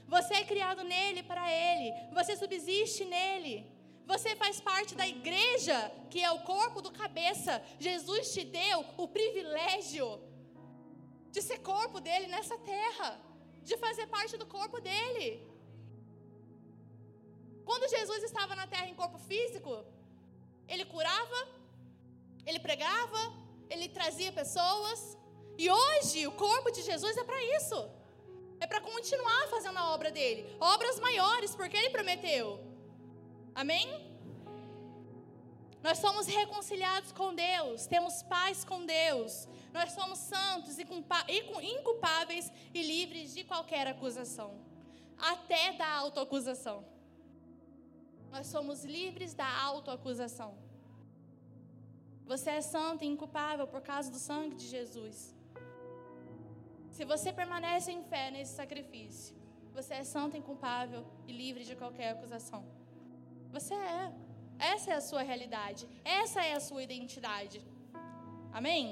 Você 0.08 0.34
é 0.36 0.44
criado 0.52 0.84
nele 0.84 1.22
para 1.24 1.46
ele, 1.52 1.88
você 2.14 2.36
subsiste 2.36 3.04
nele. 3.04 3.56
Você 4.06 4.36
faz 4.36 4.60
parte 4.60 4.96
da 4.96 5.08
igreja, 5.08 5.78
que 6.10 6.22
é 6.22 6.32
o 6.32 6.42
corpo 6.42 6.82
do 6.82 6.92
cabeça. 6.92 7.62
Jesus 7.80 8.34
te 8.34 8.44
deu 8.44 8.86
o 8.98 9.08
privilégio 9.08 10.22
de 11.32 11.42
ser 11.42 11.60
corpo 11.60 12.00
dele 12.00 12.28
nessa 12.28 12.58
terra, 12.58 13.20
de 13.64 13.76
fazer 13.78 14.08
parte 14.08 14.38
do 14.38 14.46
corpo 14.46 14.80
dele. 14.80 15.28
Quando 17.66 17.90
Jesus 17.90 18.24
estava 18.24 18.56
na 18.56 18.68
terra 18.68 18.88
em 18.90 18.96
corpo 18.96 19.18
físico, 19.18 19.86
ele 20.68 20.86
curava, 20.86 21.48
ele 22.46 22.60
pregava, 22.60 23.22
ele 23.70 23.88
trazia 23.88 24.32
pessoas. 24.32 25.18
E 25.58 25.70
hoje 25.70 26.28
o 26.28 26.34
corpo 26.34 26.70
de 26.72 26.82
Jesus 26.82 27.16
é 27.18 27.24
para 27.24 27.42
isso. 27.58 27.90
É 28.60 28.68
para 28.68 28.82
continuar 28.82 29.48
fazendo 29.48 29.78
a 29.78 29.94
obra 29.94 30.12
dele, 30.12 30.56
obras 30.60 31.00
maiores, 31.00 31.56
porque 31.56 31.76
ele 31.76 31.90
prometeu. 31.90 32.73
Amém? 33.56 34.14
Nós 35.84 35.98
somos 35.98 36.28
reconciliados 36.28 37.12
com 37.12 37.36
Deus, 37.36 37.86
temos 37.86 38.24
paz 38.24 38.64
com 38.64 38.86
Deus, 38.86 39.50
nós 39.74 39.92
somos 39.92 40.18
santos 40.18 40.78
e 40.80 40.84
inculpáveis 40.84 42.52
e 42.74 42.82
livres 42.82 43.34
de 43.34 43.44
qualquer 43.44 43.86
acusação, 43.88 44.58
até 45.18 45.74
da 45.74 45.92
autoacusação. 45.92 46.86
Nós 48.32 48.48
somos 48.48 48.86
livres 48.86 49.34
da 49.34 49.48
autoacusação. 49.62 50.58
Você 52.26 52.52
é 52.52 52.62
santo 52.62 53.04
e 53.04 53.08
inculpável 53.08 53.68
por 53.68 53.82
causa 53.82 54.10
do 54.10 54.18
sangue 54.18 54.56
de 54.56 54.68
Jesus. 54.68 55.36
Se 56.92 57.04
você 57.04 57.34
permanece 57.34 57.92
em 57.92 58.04
fé 58.04 58.32
nesse 58.32 58.56
sacrifício, 58.56 59.36
você 59.74 59.96
é 59.96 60.04
santo, 60.04 60.38
inculpável 60.38 61.06
e 61.28 61.34
livre 61.34 61.66
de 61.66 61.76
qualquer 61.76 62.12
acusação. 62.12 62.64
Você 63.56 63.76
é. 63.98 64.04
Essa 64.74 64.88
é 64.94 64.96
a 65.02 65.04
sua 65.10 65.24
realidade. 65.32 65.84
Essa 66.22 66.40
é 66.50 66.54
a 66.60 66.62
sua 66.68 66.82
identidade. 66.88 67.58
Amém? 68.60 68.86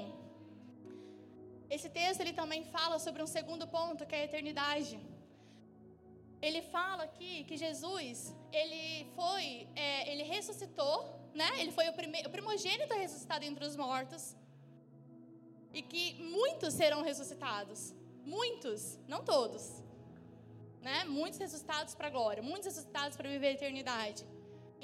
Esse 1.76 1.88
texto 1.98 2.20
ele 2.20 2.34
também 2.40 2.62
fala 2.76 2.98
sobre 3.06 3.20
um 3.22 3.30
segundo 3.36 3.66
ponto, 3.76 4.06
que 4.08 4.14
é 4.14 4.20
a 4.22 4.24
eternidade. 4.30 4.94
Ele 6.46 6.60
fala 6.76 7.02
aqui 7.08 7.32
que 7.48 7.56
Jesus, 7.64 8.34
ele 8.60 8.82
foi, 9.16 9.44
é, 9.76 10.10
ele 10.10 10.24
ressuscitou, 10.34 10.96
né? 11.40 11.48
Ele 11.60 11.72
foi 11.78 11.88
o, 11.88 11.94
prime- 11.98 12.24
o 12.28 12.30
primogênito 12.36 12.92
ressuscitado 13.02 13.44
entre 13.50 13.64
os 13.64 13.76
mortos. 13.84 14.24
E 15.72 15.80
que 15.90 16.04
muitos 16.38 16.74
serão 16.74 17.00
ressuscitados. 17.02 17.80
Muitos, 18.36 18.98
não 19.12 19.22
todos. 19.24 19.64
Né? 20.86 21.04
Muitos 21.04 21.38
ressuscitados 21.44 21.94
para 21.94 22.08
a 22.08 22.10
glória, 22.10 22.42
muitos 22.42 22.66
ressuscitados 22.66 23.16
para 23.16 23.28
viver 23.34 23.48
a 23.48 23.52
eternidade. 23.52 24.22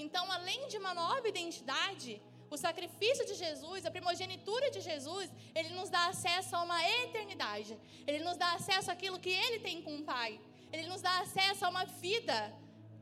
Então, 0.04 0.24
além 0.30 0.68
de 0.68 0.76
uma 0.82 0.94
nova 0.94 1.26
identidade, 1.28 2.22
o 2.50 2.56
sacrifício 2.56 3.24
de 3.26 3.34
Jesus, 3.34 3.84
a 3.84 3.90
primogenitura 3.90 4.70
de 4.70 4.80
Jesus, 4.80 5.30
ele 5.54 5.70
nos 5.78 5.90
dá 5.90 6.06
acesso 6.12 6.54
a 6.56 6.62
uma 6.62 6.80
eternidade. 7.02 7.78
Ele 8.06 8.20
nos 8.24 8.37
dá 8.42 8.52
acesso 8.58 8.90
àquilo 8.90 9.18
que 9.24 9.34
ele 9.44 9.58
tem 9.66 9.82
com 9.82 9.96
o 9.96 10.04
Pai. 10.04 10.40
Ele 10.72 10.87
nos 10.87 11.02
dá 11.02 11.14
acesso 11.20 11.64
a 11.64 11.68
uma 11.68 11.84
vida 11.84 12.38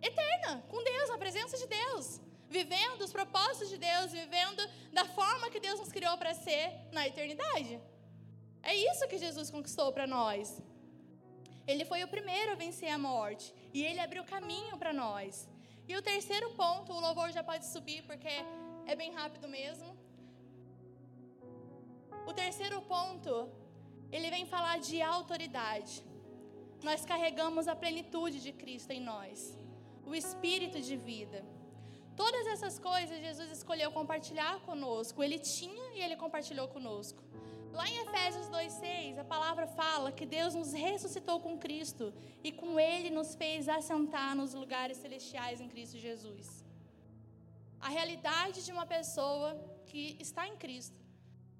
eterna 0.02 0.64
com 0.70 0.82
Deus, 0.82 1.08
na 1.10 1.18
presença 1.18 1.56
de 1.62 1.66
Deus. 1.66 2.20
Vivendo 2.48 3.02
os 3.02 3.12
propósitos 3.12 3.68
de 3.68 3.78
Deus, 3.78 4.12
vivendo 4.12 4.62
da 4.92 5.04
forma 5.04 5.50
que 5.50 5.60
Deus 5.60 5.78
nos 5.78 5.92
criou 5.92 6.16
para 6.16 6.32
ser 6.34 6.64
na 6.92 7.06
eternidade. 7.06 7.80
É 8.62 8.74
isso 8.74 9.08
que 9.08 9.18
Jesus 9.18 9.50
conquistou 9.50 9.92
para 9.92 10.06
nós. 10.06 10.60
Ele 11.66 11.84
foi 11.84 12.02
o 12.04 12.08
primeiro 12.08 12.52
a 12.52 12.54
vencer 12.54 12.88
a 12.88 12.98
morte. 12.98 13.52
E 13.74 13.84
ele 13.84 14.00
abriu 14.00 14.24
caminho 14.24 14.76
para 14.78 14.92
nós. 14.92 15.48
E 15.88 15.96
o 15.96 16.02
terceiro 16.02 16.50
ponto, 16.60 16.92
o 16.92 17.00
louvor 17.00 17.30
já 17.30 17.42
pode 17.42 17.66
subir, 17.66 18.02
porque 18.02 18.28
é 18.86 18.96
bem 18.96 19.12
rápido 19.12 19.48
mesmo. 19.48 19.96
O 22.26 22.32
terceiro 22.32 22.80
ponto, 22.82 23.32
ele 24.10 24.28
vem 24.30 24.44
falar 24.46 24.78
de 24.78 25.00
autoridade. 25.00 26.04
Nós 26.82 27.04
carregamos 27.04 27.68
a 27.68 27.76
plenitude 27.76 28.40
de 28.40 28.52
Cristo 28.52 28.90
em 28.90 29.00
nós, 29.00 29.56
o 30.04 30.14
espírito 30.14 30.80
de 30.80 30.96
vida. 30.96 31.44
Todas 32.16 32.46
essas 32.46 32.78
coisas 32.78 33.20
Jesus 33.20 33.50
escolheu 33.50 33.90
compartilhar 33.92 34.60
conosco. 34.60 35.22
Ele 35.22 35.38
tinha 35.38 35.86
e 35.94 36.00
ele 36.00 36.16
compartilhou 36.16 36.66
conosco. 36.66 37.22
Lá 37.72 37.88
em 37.88 37.98
Efésios 38.04 38.48
2,6, 38.48 39.18
a 39.18 39.24
palavra 39.24 39.66
fala 39.66 40.12
que 40.12 40.24
Deus 40.24 40.54
nos 40.54 40.72
ressuscitou 40.72 41.40
com 41.40 41.58
Cristo 41.58 42.12
e 42.42 42.52
com 42.52 42.78
Ele 42.80 43.10
nos 43.10 43.34
fez 43.34 43.68
assentar 43.68 44.34
nos 44.34 44.54
lugares 44.54 44.96
celestiais 44.98 45.60
em 45.60 45.68
Cristo 45.68 45.98
Jesus. 45.98 46.64
A 47.80 47.88
realidade 47.88 48.64
de 48.64 48.72
uma 48.72 48.86
pessoa 48.86 49.56
que 49.86 50.16
está 50.18 50.48
em 50.48 50.56
Cristo 50.56 50.98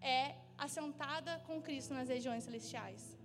é 0.01 0.35
assentada 0.59 1.42
com 1.47 1.61
Cristo 1.61 1.92
nas 1.95 2.09
regiões 2.09 2.45
celestiais. 2.45 3.16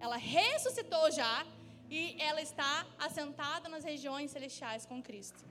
Ela 0.00 0.16
ressuscitou 0.16 1.10
já 1.10 1.46
e 1.90 2.16
ela 2.20 2.40
está 2.40 2.86
assentada 2.98 3.68
nas 3.68 3.84
regiões 3.84 4.30
celestiais 4.30 4.86
com 4.86 5.02
Cristo. 5.02 5.44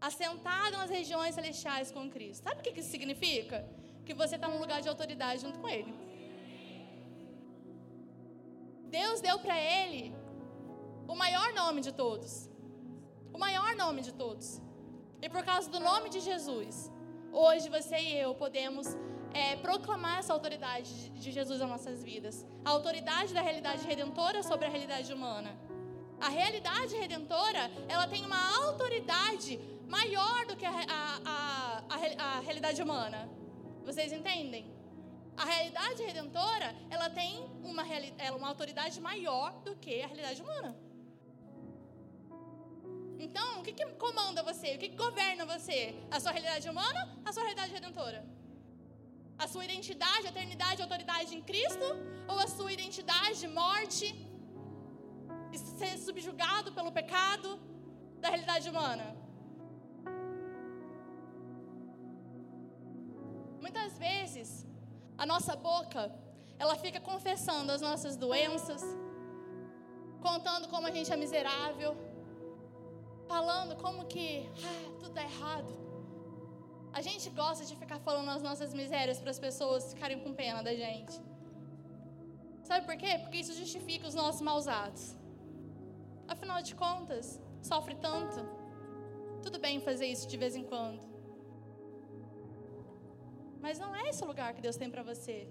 Assentada 0.00 0.76
nas 0.78 0.90
regiões 0.90 1.34
celestiais 1.34 1.90
com 1.90 2.08
Cristo. 2.10 2.44
Sabe 2.44 2.60
o 2.60 2.62
que 2.62 2.80
isso 2.80 2.90
significa? 2.90 3.68
Que 4.04 4.14
você 4.14 4.36
está 4.36 4.48
num 4.48 4.58
lugar 4.58 4.80
de 4.80 4.88
autoridade 4.88 5.42
junto 5.42 5.58
com 5.58 5.68
Ele. 5.68 5.92
Deus 8.90 9.20
deu 9.20 9.38
para 9.38 9.58
ele 9.58 10.14
o 11.06 11.14
maior 11.14 11.52
nome 11.54 11.80
de 11.80 11.92
todos. 11.92 12.50
O 13.32 13.38
maior 13.38 13.74
nome 13.76 14.02
de 14.02 14.12
todos. 14.12 14.60
E 15.22 15.28
por 15.28 15.44
causa 15.44 15.70
do 15.70 15.78
nome 15.78 16.08
de 16.08 16.20
Jesus, 16.20 16.90
hoje 17.32 17.68
você 17.68 17.96
e 17.96 18.18
eu 18.18 18.34
podemos 18.34 18.86
é, 19.32 19.56
proclamar 19.56 20.18
essa 20.18 20.32
autoridade 20.32 21.10
de 21.10 21.30
Jesus 21.30 21.60
nas 21.60 21.68
nossas 21.68 22.02
vidas. 22.02 22.44
A 22.64 22.70
autoridade 22.70 23.32
da 23.32 23.40
realidade 23.40 23.86
redentora 23.86 24.42
sobre 24.42 24.66
a 24.66 24.68
realidade 24.68 25.12
humana. 25.12 25.56
A 26.20 26.28
realidade 26.28 26.96
redentora, 26.96 27.70
ela 27.88 28.06
tem 28.08 28.24
uma 28.26 28.66
autoridade 28.66 29.58
maior 29.88 30.46
do 30.46 30.56
que 30.56 30.66
a, 30.66 30.70
a, 30.70 31.82
a, 31.88 32.36
a 32.36 32.40
realidade 32.40 32.82
humana. 32.82 33.28
Vocês 33.84 34.12
entendem? 34.12 34.79
A 35.36 35.44
realidade 35.44 36.02
redentora, 36.02 36.74
ela 36.90 37.08
tem 37.08 37.44
uma, 37.62 37.84
ela, 38.18 38.36
uma 38.36 38.48
autoridade 38.48 39.00
maior 39.00 39.52
do 39.62 39.74
que 39.76 40.02
a 40.02 40.06
realidade 40.06 40.42
humana. 40.42 40.76
Então, 43.18 43.60
o 43.60 43.62
que, 43.62 43.72
que 43.72 43.86
comanda 44.04 44.42
você? 44.42 44.74
O 44.74 44.78
que, 44.78 44.88
que 44.88 44.96
governa 44.96 45.44
você? 45.44 45.94
A 46.10 46.18
sua 46.18 46.32
realidade 46.32 46.68
humana? 46.68 47.00
A 47.24 47.32
sua 47.32 47.42
realidade 47.42 47.72
redentora? 47.72 48.24
A 49.38 49.46
sua 49.46 49.64
identidade, 49.64 50.26
eternidade, 50.26 50.82
autoridade 50.82 51.34
em 51.34 51.42
Cristo? 51.42 51.86
Ou 52.28 52.38
a 52.38 52.46
sua 52.46 52.72
identidade, 52.72 53.46
morte, 53.48 54.06
ser 55.80 55.98
subjugado 55.98 56.72
pelo 56.72 56.92
pecado 56.92 57.58
da 58.22 58.28
realidade 58.28 58.68
humana? 58.70 59.06
Muitas 63.60 63.98
vezes, 63.98 64.66
a 65.22 65.26
nossa 65.26 65.54
boca, 65.54 66.02
ela 66.58 66.76
fica 66.84 66.98
confessando 66.98 67.70
as 67.70 67.82
nossas 67.82 68.16
doenças, 68.16 68.82
contando 70.26 70.66
como 70.68 70.86
a 70.86 70.92
gente 70.96 71.12
é 71.12 71.16
miserável, 71.24 71.94
falando 73.28 73.76
como 73.76 74.06
que 74.06 74.48
ah, 74.70 74.96
tudo 74.98 75.18
é 75.18 75.24
errado. 75.24 75.72
A 76.90 77.02
gente 77.02 77.28
gosta 77.42 77.66
de 77.66 77.76
ficar 77.76 77.98
falando 78.00 78.30
as 78.30 78.42
nossas 78.42 78.72
misérias 78.72 79.20
para 79.20 79.30
as 79.30 79.38
pessoas 79.38 79.92
ficarem 79.92 80.18
com 80.20 80.32
pena 80.32 80.62
da 80.62 80.74
gente. 80.74 81.12
Sabe 82.64 82.86
por 82.86 82.96
quê? 82.96 83.18
Porque 83.22 83.40
isso 83.44 83.52
justifica 83.52 84.08
os 84.08 84.14
nossos 84.14 84.40
maus 84.40 84.66
atos. 84.66 85.14
Afinal 86.26 86.62
de 86.62 86.74
contas, 86.74 87.38
sofre 87.60 87.94
tanto. 87.96 88.40
Tudo 89.42 89.58
bem 89.58 89.80
fazer 89.80 90.06
isso 90.06 90.26
de 90.26 90.38
vez 90.38 90.56
em 90.56 90.64
quando. 90.64 91.09
Mas 93.60 93.78
não 93.78 93.94
é 93.94 94.08
esse 94.08 94.22
o 94.24 94.26
lugar 94.26 94.54
que 94.54 94.62
Deus 94.62 94.76
tem 94.76 94.90
para 94.90 95.02
você. 95.02 95.48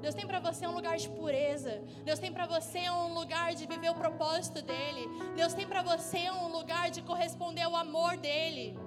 Deus 0.00 0.14
tem 0.14 0.26
para 0.26 0.40
você 0.40 0.66
um 0.66 0.74
lugar 0.78 0.96
de 0.96 1.08
pureza. 1.08 1.82
Deus 2.04 2.18
tem 2.18 2.32
para 2.32 2.46
você 2.46 2.88
um 2.90 3.14
lugar 3.14 3.54
de 3.54 3.66
viver 3.66 3.90
o 3.90 3.94
propósito 3.94 4.60
dele. 4.62 5.04
Deus 5.34 5.52
tem 5.54 5.66
para 5.66 5.82
você 5.82 6.30
um 6.30 6.48
lugar 6.48 6.90
de 6.90 7.02
corresponder 7.02 7.62
ao 7.62 7.74
amor 7.74 8.16
dele. 8.16 8.78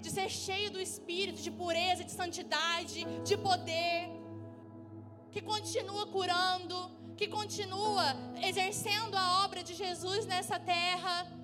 De 0.00 0.10
ser 0.10 0.28
cheio 0.28 0.70
do 0.70 0.80
espírito, 0.80 1.42
de 1.42 1.50
pureza, 1.50 2.04
de 2.04 2.12
santidade, 2.12 3.04
de 3.28 3.36
poder. 3.36 4.10
Que 5.30 5.40
continua 5.40 6.06
curando, 6.06 6.76
que 7.16 7.26
continua 7.26 8.16
exercendo 8.42 9.16
a 9.16 9.44
obra 9.44 9.62
de 9.62 9.74
Jesus 9.74 10.26
nessa 10.26 10.58
terra. 10.58 11.41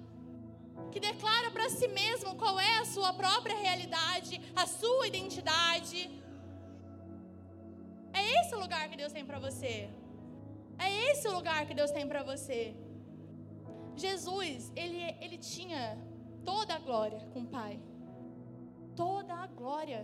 Que 0.92 1.00
declara 1.00 1.50
para 1.50 1.68
si 1.68 1.88
mesmo 1.88 2.34
qual 2.42 2.58
é 2.58 2.78
a 2.78 2.84
sua 2.84 3.12
própria 3.12 3.56
realidade, 3.56 4.40
a 4.54 4.66
sua 4.66 5.06
identidade. 5.06 6.00
É 8.12 8.22
esse 8.38 8.54
o 8.54 8.60
lugar 8.64 8.88
que 8.88 8.96
Deus 8.96 9.12
tem 9.12 9.24
para 9.24 9.38
você. 9.38 9.74
É 10.78 10.88
esse 11.10 11.26
o 11.28 11.32
lugar 11.32 11.66
que 11.66 11.74
Deus 11.74 11.90
tem 11.90 12.06
para 12.06 12.22
você. 12.22 12.60
Jesus, 13.96 14.72
ele, 14.76 15.00
ele 15.20 15.38
tinha 15.38 15.98
toda 16.44 16.74
a 16.74 16.78
glória 16.78 17.20
com 17.32 17.40
o 17.40 17.46
Pai. 17.46 17.80
Toda 18.94 19.34
a 19.34 19.46
glória. 19.46 20.00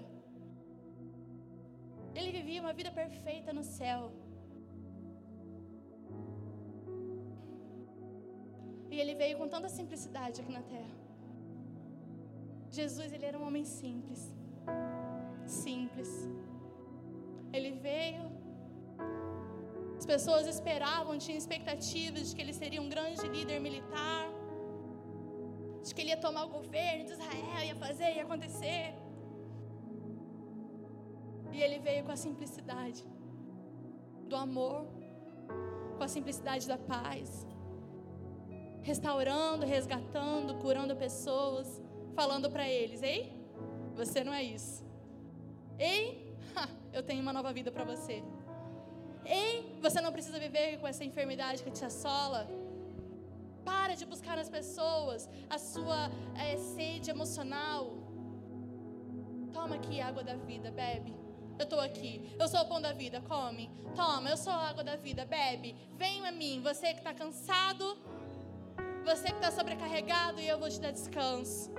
Ele 2.14 2.30
vivia 2.38 2.60
uma 2.60 2.72
vida 2.72 2.90
perfeita 2.90 3.52
no 3.52 3.64
céu. 3.64 4.12
E 8.94 9.00
ele 9.02 9.14
veio 9.20 9.36
com 9.38 9.46
tanta 9.54 9.68
simplicidade 9.76 10.40
aqui 10.40 10.52
na 10.58 10.64
terra. 10.72 10.94
Jesus, 12.78 13.08
ele 13.14 13.26
era 13.30 13.38
um 13.40 13.44
homem 13.48 13.64
simples. 13.64 14.20
Simples. 15.62 16.10
Ele 17.56 17.72
veio. 17.86 18.24
As 20.00 20.06
pessoas 20.12 20.46
esperavam, 20.54 21.18
tinham 21.24 21.38
expectativas 21.44 22.22
de 22.28 22.32
que 22.36 22.42
ele 22.44 22.54
seria 22.60 22.80
um 22.84 22.88
grande 22.94 23.26
líder 23.36 23.58
militar. 23.68 24.26
De 25.84 25.92
que 25.94 26.00
ele 26.02 26.12
ia 26.14 26.20
tomar 26.26 26.44
o 26.44 26.52
governo 26.58 27.04
de 27.08 27.12
Israel, 27.16 27.64
ia 27.70 27.76
fazer, 27.86 28.10
ia 28.18 28.24
acontecer. 28.28 28.84
E 31.54 31.60
ele 31.64 31.80
veio 31.88 32.04
com 32.04 32.12
a 32.12 32.20
simplicidade 32.26 33.02
do 34.30 34.36
amor, 34.36 34.78
com 35.96 36.04
a 36.08 36.10
simplicidade 36.16 36.66
da 36.72 36.78
paz, 36.94 37.28
restaurando, 38.84 39.66
resgatando, 39.66 40.54
curando 40.64 40.94
pessoas, 40.94 41.82
falando 42.14 42.48
para 42.50 42.68
eles: 42.68 43.02
"Ei, 43.02 43.20
você 43.96 44.22
não 44.22 44.32
é 44.32 44.42
isso. 44.42 44.84
Ei, 45.78 46.36
ha, 46.54 46.68
eu 46.92 47.02
tenho 47.02 47.22
uma 47.22 47.32
nova 47.32 47.52
vida 47.52 47.70
para 47.72 47.84
você. 47.84 48.22
Ei, 49.24 49.78
você 49.80 50.00
não 50.00 50.12
precisa 50.12 50.38
viver 50.38 50.78
com 50.78 50.86
essa 50.86 51.04
enfermidade 51.04 51.62
que 51.62 51.70
te 51.70 51.84
assola. 51.84 52.46
Para 53.64 53.94
de 53.94 54.04
buscar 54.04 54.36
nas 54.36 54.50
pessoas 54.50 55.28
a 55.48 55.58
sua 55.58 56.10
é, 56.36 56.56
sede 56.56 57.10
emocional. 57.10 57.82
Toma 59.52 59.76
aqui 59.76 60.00
água 60.00 60.22
da 60.22 60.36
vida, 60.36 60.70
bebe. 60.70 61.14
Eu 61.58 61.64
estou 61.64 61.80
aqui. 61.80 62.34
Eu 62.38 62.48
sou 62.48 62.60
o 62.60 62.66
pão 62.66 62.80
da 62.80 62.92
vida, 62.92 63.22
come. 63.22 63.70
Toma, 63.94 64.28
eu 64.28 64.36
sou 64.36 64.52
a 64.52 64.68
água 64.68 64.84
da 64.84 64.96
vida, 64.96 65.24
bebe. 65.24 65.74
Venha 65.96 66.28
a 66.28 66.32
mim, 66.32 66.60
você 66.62 66.92
que 66.92 66.98
está 66.98 67.14
cansado, 67.14 67.96
você 69.04 69.28
que 69.28 69.34
está 69.34 69.50
sobrecarregado 69.50 70.40
e 70.40 70.48
eu 70.48 70.58
vou 70.58 70.68
te 70.68 70.80
dar 70.80 70.90
descanso. 70.90 71.70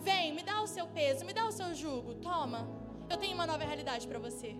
Vem, 0.00 0.32
me 0.32 0.42
dá 0.42 0.62
o 0.62 0.66
seu 0.66 0.86
peso, 0.86 1.24
me 1.24 1.32
dá 1.32 1.44
o 1.46 1.52
seu 1.52 1.74
jugo. 1.74 2.14
Toma. 2.14 2.66
Eu 3.10 3.16
tenho 3.16 3.34
uma 3.34 3.46
nova 3.46 3.64
realidade 3.64 4.08
para 4.08 4.18
você. 4.18 4.56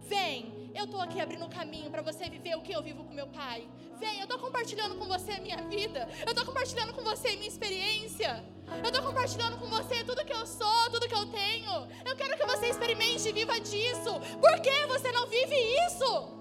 Vem, 0.00 0.70
eu 0.74 0.84
estou 0.84 1.00
aqui 1.00 1.18
abrindo 1.20 1.46
o 1.46 1.48
caminho 1.48 1.90
para 1.90 2.02
você 2.02 2.28
viver 2.28 2.54
o 2.56 2.60
que 2.60 2.72
eu 2.72 2.82
vivo 2.82 3.04
com 3.04 3.14
meu 3.14 3.26
pai. 3.26 3.66
Vem, 3.98 4.18
eu 4.18 4.24
estou 4.24 4.38
compartilhando 4.38 4.96
com 4.96 5.06
você 5.06 5.32
a 5.32 5.40
minha 5.40 5.62
vida. 5.68 6.06
Eu 6.26 6.32
estou 6.32 6.44
compartilhando 6.44 6.92
com 6.92 7.02
você 7.02 7.28
a 7.28 7.36
minha 7.36 7.48
experiência. 7.48 8.44
Eu 8.82 8.90
estou 8.90 9.02
compartilhando 9.02 9.56
com 9.58 9.66
você 9.66 10.04
tudo 10.04 10.24
que 10.24 10.32
eu 10.32 10.46
sou, 10.46 10.90
tudo 10.90 11.08
que 11.08 11.14
eu 11.14 11.26
tenho. 11.26 11.72
Eu 12.04 12.16
quero 12.16 12.36
que 12.36 12.44
você 12.44 12.66
experimente 12.66 13.28
e 13.28 13.32
viva 13.32 13.58
disso. 13.60 14.20
Por 14.40 14.60
que 14.60 14.86
você 14.86 15.10
não 15.12 15.26
vive 15.26 15.56
isso? 15.86 16.33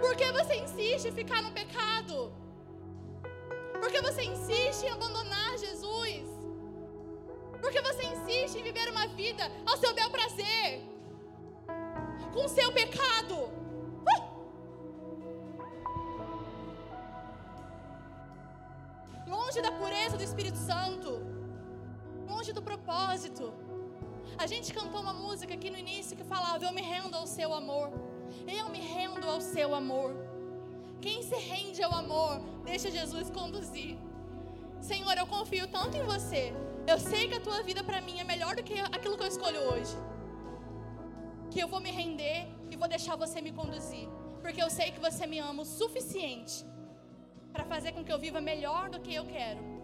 Por 0.00 0.14
que 0.16 0.30
você 0.32 0.54
insiste 0.56 1.06
em 1.08 1.12
ficar 1.12 1.42
no 1.42 1.52
pecado? 1.52 2.32
Por 3.80 3.90
que 3.90 4.00
você 4.00 4.22
insiste 4.24 4.84
em 4.84 4.90
abandonar 4.90 5.58
Jesus? 5.58 6.24
Por 7.60 7.70
que 7.70 7.80
você 7.80 8.04
insiste 8.06 8.58
em 8.58 8.62
viver 8.62 8.88
uma 8.90 9.06
vida 9.08 9.50
ao 9.64 9.76
seu 9.76 9.94
bel 9.94 10.10
prazer? 10.10 10.82
Com 12.32 12.44
o 12.44 12.48
seu 12.48 12.70
pecado? 12.72 13.50
Longe 19.26 19.60
da 19.62 19.72
pureza 19.72 20.16
do 20.16 20.22
Espírito 20.22 20.58
Santo. 20.58 21.10
Longe 22.28 22.52
do 22.52 22.62
propósito. 22.62 23.52
A 24.38 24.46
gente 24.46 24.72
cantou 24.72 25.00
uma 25.00 25.14
música 25.14 25.54
aqui 25.54 25.70
no 25.70 25.78
início 25.78 26.16
que 26.16 26.24
falava: 26.24 26.64
Eu 26.64 26.72
me 26.72 26.82
rendo 26.82 27.16
ao 27.16 27.26
seu 27.26 27.54
amor. 27.54 27.90
Eu 28.46 28.68
me 28.68 28.80
rendo 28.80 29.28
ao 29.28 29.40
seu 29.40 29.74
amor. 29.74 30.14
Quem 31.00 31.22
se 31.22 31.34
rende 31.34 31.82
ao 31.82 31.92
amor, 31.92 32.40
deixa 32.64 32.90
Jesus 32.90 33.30
conduzir. 33.30 33.96
Senhor, 34.80 35.16
eu 35.18 35.26
confio 35.26 35.66
tanto 35.66 35.96
em 35.96 36.04
você. 36.04 36.52
Eu 36.86 36.98
sei 36.98 37.28
que 37.28 37.34
a 37.34 37.40
tua 37.40 37.62
vida 37.62 37.82
para 37.82 38.00
mim 38.00 38.20
é 38.20 38.24
melhor 38.24 38.54
do 38.54 38.62
que 38.62 38.78
aquilo 38.78 39.16
que 39.16 39.22
eu 39.22 39.28
escolho 39.28 39.60
hoje. 39.72 39.96
Que 41.50 41.60
eu 41.60 41.68
vou 41.68 41.80
me 41.80 41.90
render 41.90 42.46
e 42.70 42.76
vou 42.76 42.88
deixar 42.88 43.16
você 43.16 43.40
me 43.40 43.52
conduzir. 43.52 44.08
Porque 44.40 44.62
eu 44.62 44.70
sei 44.70 44.92
que 44.92 45.00
você 45.00 45.26
me 45.26 45.38
ama 45.38 45.62
o 45.62 45.66
suficiente 45.66 46.64
para 47.52 47.64
fazer 47.64 47.92
com 47.92 48.04
que 48.04 48.12
eu 48.12 48.18
viva 48.18 48.40
melhor 48.40 48.88
do 48.88 49.00
que 49.00 49.12
eu 49.12 49.24
quero. 49.24 49.75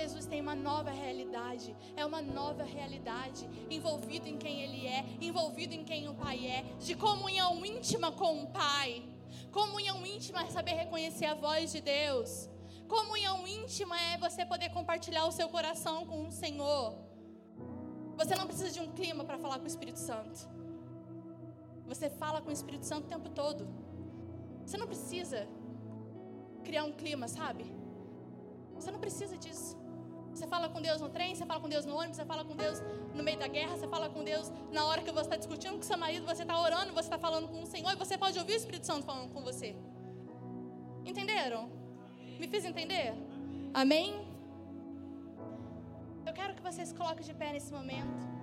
Jesus 0.00 0.24
tem 0.24 0.40
uma 0.40 0.54
nova 0.54 0.90
realidade, 0.90 1.76
é 1.94 2.06
uma 2.06 2.22
nova 2.22 2.64
realidade, 2.64 3.46
envolvido 3.68 4.26
em 4.26 4.38
quem 4.38 4.62
Ele 4.62 4.86
é, 4.86 5.04
envolvido 5.20 5.74
em 5.74 5.84
quem 5.84 6.08
o 6.08 6.14
Pai 6.14 6.46
é, 6.46 6.62
de 6.78 6.94
comunhão 6.94 7.64
íntima 7.66 8.10
com 8.10 8.42
o 8.42 8.46
Pai. 8.46 9.02
Comunhão 9.52 9.98
íntima 10.06 10.42
é 10.42 10.46
saber 10.46 10.72
reconhecer 10.72 11.26
a 11.26 11.34
voz 11.34 11.70
de 11.72 11.82
Deus. 11.82 12.48
Comunhão 12.88 13.46
íntima 13.46 13.96
é 14.00 14.16
você 14.16 14.44
poder 14.46 14.70
compartilhar 14.70 15.26
o 15.26 15.32
seu 15.32 15.50
coração 15.50 16.06
com 16.06 16.26
o 16.26 16.32
Senhor. 16.32 16.94
Você 18.16 18.34
não 18.34 18.46
precisa 18.46 18.70
de 18.70 18.80
um 18.80 18.90
clima 18.92 19.22
para 19.22 19.38
falar 19.38 19.58
com 19.58 19.64
o 19.64 19.72
Espírito 19.74 19.98
Santo. 19.98 20.48
Você 21.86 22.08
fala 22.08 22.40
com 22.40 22.48
o 22.48 22.52
Espírito 22.52 22.86
Santo 22.86 23.04
o 23.04 23.08
tempo 23.08 23.28
todo. 23.28 23.68
Você 24.64 24.78
não 24.78 24.86
precisa 24.86 25.46
criar 26.64 26.84
um 26.84 26.92
clima, 26.92 27.28
sabe? 27.28 27.66
Você 28.74 28.90
não 28.90 28.98
precisa 28.98 29.36
disso. 29.36 29.79
Você 30.34 30.46
fala 30.46 30.68
com 30.68 30.80
Deus 30.80 31.00
no 31.00 31.08
trem, 31.08 31.34
você 31.34 31.44
fala 31.44 31.60
com 31.60 31.68
Deus 31.68 31.84
no 31.84 31.94
ônibus, 31.96 32.16
você 32.16 32.24
fala 32.24 32.44
com 32.44 32.56
Deus 32.56 32.80
no 33.14 33.22
meio 33.22 33.38
da 33.38 33.48
guerra, 33.48 33.76
você 33.76 33.88
fala 33.88 34.08
com 34.08 34.22
Deus 34.24 34.50
na 34.72 34.84
hora 34.86 35.02
que 35.02 35.10
você 35.10 35.20
está 35.20 35.36
discutindo 35.36 35.76
com 35.76 35.82
seu 35.82 35.98
marido, 35.98 36.24
você 36.24 36.42
está 36.42 36.58
orando, 36.60 36.92
você 36.92 37.00
está 37.00 37.18
falando 37.18 37.48
com 37.48 37.62
o 37.62 37.66
Senhor 37.66 37.92
e 37.92 37.96
você 37.96 38.16
pode 38.16 38.38
ouvir 38.38 38.52
o 38.52 38.56
Espírito 38.56 38.86
Santo 38.86 39.04
falando 39.04 39.32
com 39.32 39.42
você. 39.42 39.76
Entenderam? 41.04 41.70
Me 42.38 42.46
fiz 42.48 42.64
entender? 42.64 43.14
Amém? 43.74 44.26
Eu 46.26 46.32
quero 46.32 46.54
que 46.54 46.62
vocês 46.62 46.92
coloquem 46.92 47.24
de 47.24 47.34
pé 47.34 47.52
nesse 47.52 47.72
momento. 47.72 48.39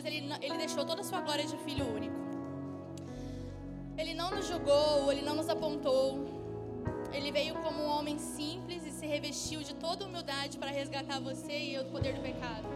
Jesus, 0.00 0.04
ele, 0.04 0.32
ele 0.40 0.56
deixou 0.56 0.84
toda 0.84 1.02
a 1.02 1.04
sua 1.04 1.20
glória 1.20 1.46
de 1.46 1.56
filho 1.58 1.86
único. 1.86 2.16
Ele 3.96 4.14
não 4.14 4.30
nos 4.30 4.46
julgou, 4.46 5.12
ele 5.12 5.22
não 5.22 5.34
nos 5.34 5.48
apontou. 5.48 6.26
Ele 7.12 7.30
veio 7.30 7.54
como 7.56 7.82
um 7.82 7.88
homem 7.88 8.18
simples 8.18 8.84
e 8.86 8.90
se 8.90 9.06
revestiu 9.06 9.60
de 9.62 9.74
toda 9.74 10.06
humildade 10.06 10.58
para 10.58 10.70
resgatar 10.70 11.20
você 11.20 11.52
e 11.52 11.74
eu 11.74 11.84
do 11.84 11.90
poder 11.90 12.14
do 12.14 12.22
pecado. 12.22 12.68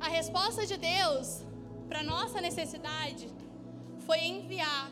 A 0.00 0.08
resposta 0.08 0.66
de 0.66 0.76
Deus 0.76 1.42
para 1.88 2.02
nossa 2.02 2.40
necessidade 2.40 3.28
foi 4.06 4.18
enviar 4.18 4.90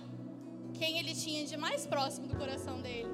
quem 0.75 0.99
ele 0.99 1.15
tinha 1.15 1.45
de 1.45 1.57
mais 1.57 1.87
próximo 1.87 2.29
do 2.29 2.37
coração 2.37 2.81
dele. 2.81 3.11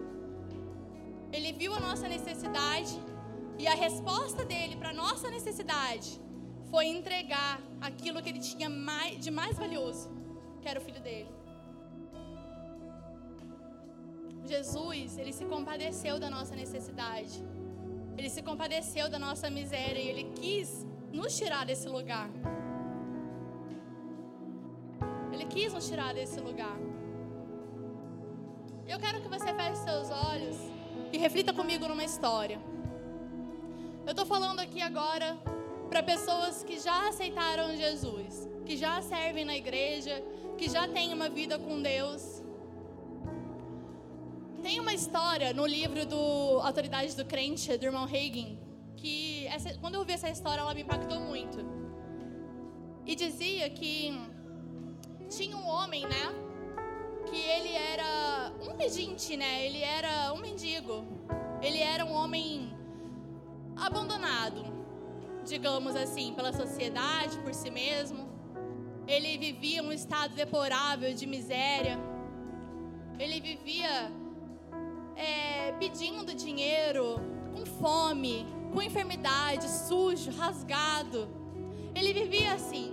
Ele 1.33 1.52
viu 1.52 1.74
a 1.74 1.80
nossa 1.80 2.07
necessidade 2.09 2.94
e 3.59 3.66
a 3.66 3.74
resposta 3.74 4.44
dele 4.44 4.76
para 4.76 4.92
nossa 4.92 5.30
necessidade 5.30 6.23
foi 6.74 6.87
entregar 6.88 7.60
aquilo 7.88 8.20
que 8.20 8.28
ele 8.30 8.40
tinha 8.40 8.68
mais, 8.68 9.12
de 9.24 9.30
mais 9.30 9.56
valioso, 9.56 10.06
que 10.60 10.66
era 10.68 10.80
o 10.80 10.82
filho 10.82 11.00
dele. 11.00 11.30
Jesus, 14.44 15.16
ele 15.16 15.32
se 15.32 15.44
compadeceu 15.44 16.18
da 16.18 16.28
nossa 16.28 16.56
necessidade. 16.56 17.37
Ele 18.18 18.28
se 18.28 18.42
compadeceu 18.42 19.08
da 19.08 19.20
nossa 19.20 19.48
miséria 19.48 20.00
e 20.00 20.08
ele 20.08 20.24
quis 20.40 20.84
nos 21.12 21.37
tirar 21.38 21.64
desse 21.64 21.88
lugar. 21.88 22.28
Ele 25.32 25.46
quis 25.54 25.72
nos 25.72 25.88
tirar 25.88 26.12
desse 26.12 26.40
lugar. 26.40 26.76
Eu 28.92 28.98
quero 28.98 29.22
que 29.22 29.28
você 29.28 29.50
feche 29.54 29.76
seus 29.76 30.10
olhos 30.10 30.56
e 31.12 31.18
reflita 31.18 31.52
comigo 31.52 31.87
numa 31.87 32.04
história. 32.04 32.60
Eu 34.04 34.10
estou 34.10 34.26
falando 34.26 34.58
aqui 34.58 34.82
agora 34.82 35.53
para 35.88 36.03
pessoas 36.03 36.62
que 36.62 36.79
já 36.79 37.09
aceitaram 37.09 37.77
Jesus, 37.77 38.49
que 38.64 38.77
já 38.77 39.01
servem 39.03 39.44
na 39.44 39.57
igreja, 39.57 40.23
que 40.57 40.68
já 40.68 40.88
têm 40.88 41.12
uma 41.12 41.29
vida 41.29 41.59
com 41.59 41.81
Deus. 41.81 42.42
Tem 44.62 44.81
uma 44.81 44.94
história 44.94 45.53
no 45.53 45.66
livro 45.66 46.07
do 46.07 46.61
Autoridades 46.62 47.14
do 47.14 47.25
Crente, 47.25 47.77
do 47.77 47.85
irmão 47.85 48.05
Hagin, 48.05 48.59
que 48.97 49.47
essa, 49.49 49.75
quando 49.79 49.94
eu 49.94 50.01
ouvi 50.01 50.12
essa 50.12 50.31
história, 50.31 50.62
ela 50.62 50.75
me 50.75 50.83
impactou 50.83 51.20
muito. 51.20 51.59
E 53.07 53.14
dizia 53.14 53.68
que 53.68 54.18
tinha 55.29 55.57
um 55.57 55.66
homem, 55.66 56.07
né? 56.07 56.25
Que 57.27 57.37
ele 57.37 57.75
era 57.75 58.53
um 58.66 58.75
pedinte, 58.75 59.37
né? 59.37 59.66
Ele 59.66 59.83
era 59.83 60.33
um 60.33 60.38
mendigo. 60.38 61.05
Ele 61.61 61.81
era 61.81 62.05
um 62.05 62.12
homem 62.12 62.75
abandonado, 63.77 64.64
digamos 65.44 65.94
assim, 65.94 66.33
pela 66.35 66.52
sociedade, 66.52 67.38
por 67.38 67.54
si 67.54 67.70
mesmo. 67.70 68.28
Ele 69.07 69.37
vivia 69.37 69.83
um 69.83 69.92
estado 69.92 70.35
deplorável 70.35 71.12
de 71.12 71.26
miséria. 71.26 71.98
Ele 73.18 73.40
vivia 73.40 74.11
é, 75.14 75.72
pedindo 75.72 76.35
dinheiro, 76.35 77.20
com 77.52 77.64
fome, 77.66 78.46
com 78.72 78.83
enfermidade, 78.83 79.68
sujo, 79.68 80.30
rasgado. 80.30 81.28
Ele 81.94 82.12
vivia 82.12 82.54
assim. 82.54 82.92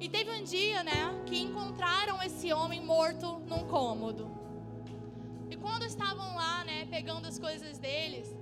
E 0.00 0.08
teve 0.08 0.30
um 0.30 0.42
dia, 0.42 0.82
né, 0.82 1.22
que 1.26 1.38
encontraram 1.38 2.22
esse 2.22 2.52
homem 2.52 2.82
morto 2.82 3.40
num 3.46 3.64
cômodo. 3.64 4.30
E 5.50 5.56
quando 5.56 5.84
estavam 5.84 6.36
lá, 6.36 6.64
né, 6.64 6.86
pegando 6.90 7.26
as 7.26 7.38
coisas 7.38 7.78
deles, 7.78 8.34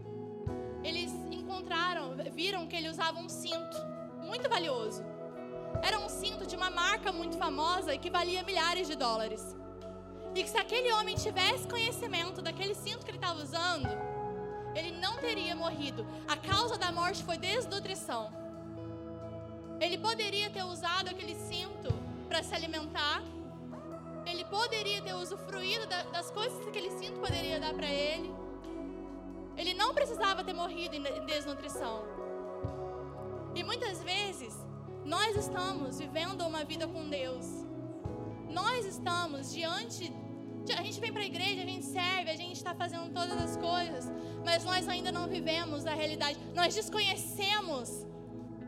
eles 0.84 1.12
encontraram, 1.58 2.14
viram 2.32 2.66
que 2.66 2.76
ele 2.76 2.88
usava 2.88 3.18
um 3.18 3.28
cinto 3.28 3.76
muito 4.22 4.48
valioso. 4.48 5.04
Era 5.82 5.98
um 5.98 6.08
cinto 6.08 6.46
de 6.46 6.56
uma 6.56 6.70
marca 6.70 7.12
muito 7.12 7.36
famosa 7.36 7.94
e 7.94 7.98
que 7.98 8.10
valia 8.10 8.42
milhares 8.42 8.86
de 8.86 8.94
dólares. 8.94 9.56
E 10.34 10.42
que 10.42 10.48
se 10.48 10.56
aquele 10.56 10.92
homem 10.92 11.16
tivesse 11.16 11.66
conhecimento 11.66 12.40
daquele 12.40 12.74
cinto 12.74 13.04
que 13.04 13.10
ele 13.10 13.18
estava 13.18 13.42
usando, 13.42 13.88
ele 14.74 14.92
não 14.92 15.16
teria 15.18 15.56
morrido. 15.56 16.06
A 16.28 16.36
causa 16.36 16.78
da 16.78 16.92
morte 16.92 17.24
foi 17.24 17.36
desnutrição. 17.36 18.30
Ele 19.80 19.98
poderia 19.98 20.50
ter 20.50 20.64
usado 20.64 21.08
aquele 21.08 21.34
cinto 21.34 21.92
para 22.28 22.42
se 22.42 22.54
alimentar. 22.54 23.22
Ele 24.26 24.44
poderia 24.44 25.00
ter 25.02 25.14
usufruído 25.14 25.86
das 25.86 26.30
coisas 26.30 26.58
que 26.62 26.68
aquele 26.68 26.90
cinto 26.90 27.18
poderia 27.20 27.58
dar 27.58 27.74
para 27.74 27.86
ele. 27.88 28.32
Ele 29.58 29.74
não 29.74 29.92
precisava 29.92 30.44
ter 30.44 30.54
morrido 30.54 30.94
em 30.94 31.02
desnutrição. 31.26 32.04
E 33.56 33.64
muitas 33.64 34.02
vezes, 34.04 34.54
nós 35.04 35.36
estamos 35.36 35.98
vivendo 35.98 36.42
uma 36.46 36.64
vida 36.64 36.86
com 36.86 37.08
Deus. 37.08 37.44
Nós 38.48 38.86
estamos 38.86 39.52
diante. 39.52 40.12
De, 40.64 40.72
a 40.74 40.82
gente 40.82 41.00
vem 41.00 41.12
para 41.12 41.22
a 41.22 41.26
igreja, 41.26 41.62
a 41.62 41.66
gente 41.66 41.84
serve, 41.84 42.30
a 42.30 42.36
gente 42.36 42.56
está 42.56 42.72
fazendo 42.72 43.12
todas 43.12 43.36
as 43.46 43.56
coisas, 43.56 44.04
mas 44.44 44.64
nós 44.64 44.86
ainda 44.88 45.10
não 45.10 45.26
vivemos 45.26 45.86
a 45.86 45.92
realidade. 45.92 46.38
Nós 46.54 46.72
desconhecemos 46.74 48.06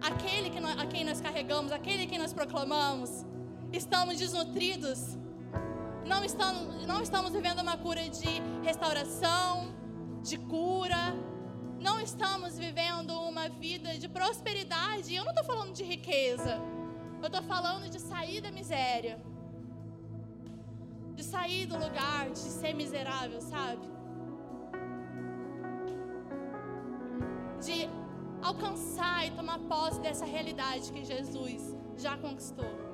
aquele 0.00 0.50
que 0.50 0.58
nós, 0.58 0.76
a 0.76 0.86
quem 0.86 1.04
nós 1.04 1.20
carregamos, 1.20 1.70
aquele 1.70 2.06
que 2.06 2.18
nós 2.18 2.32
proclamamos, 2.32 3.24
estamos 3.72 4.18
desnutridos. 4.18 5.16
Não 6.04 6.24
estamos, 6.24 6.84
não 6.84 7.00
estamos 7.00 7.32
vivendo 7.32 7.60
uma 7.60 7.76
cura 7.76 8.08
de 8.08 8.42
restauração, 8.64 9.78
de 10.22 10.36
cura. 10.38 11.14
Não 11.80 12.00
estamos 12.00 12.58
vivendo 12.58 13.10
uma 13.10 13.48
vida 13.48 13.98
de 13.98 14.08
prosperidade. 14.08 15.14
Eu 15.14 15.24
não 15.24 15.32
estou 15.32 15.44
falando 15.44 15.72
de 15.72 15.82
riqueza. 15.82 16.60
Eu 17.20 17.26
estou 17.26 17.42
falando 17.42 17.88
de 17.88 18.00
sair 18.00 18.40
da 18.40 18.50
miséria. 18.50 19.20
De 21.14 21.24
sair 21.24 21.66
do 21.66 21.78
lugar 21.78 22.30
de 22.30 22.38
ser 22.38 22.74
miserável, 22.74 23.40
sabe? 23.40 23.88
De 27.64 27.88
alcançar 28.42 29.26
e 29.26 29.30
tomar 29.32 29.58
posse 29.60 30.00
dessa 30.00 30.24
realidade 30.24 30.92
que 30.92 31.04
Jesus 31.04 31.76
já 31.96 32.16
conquistou. 32.16 32.89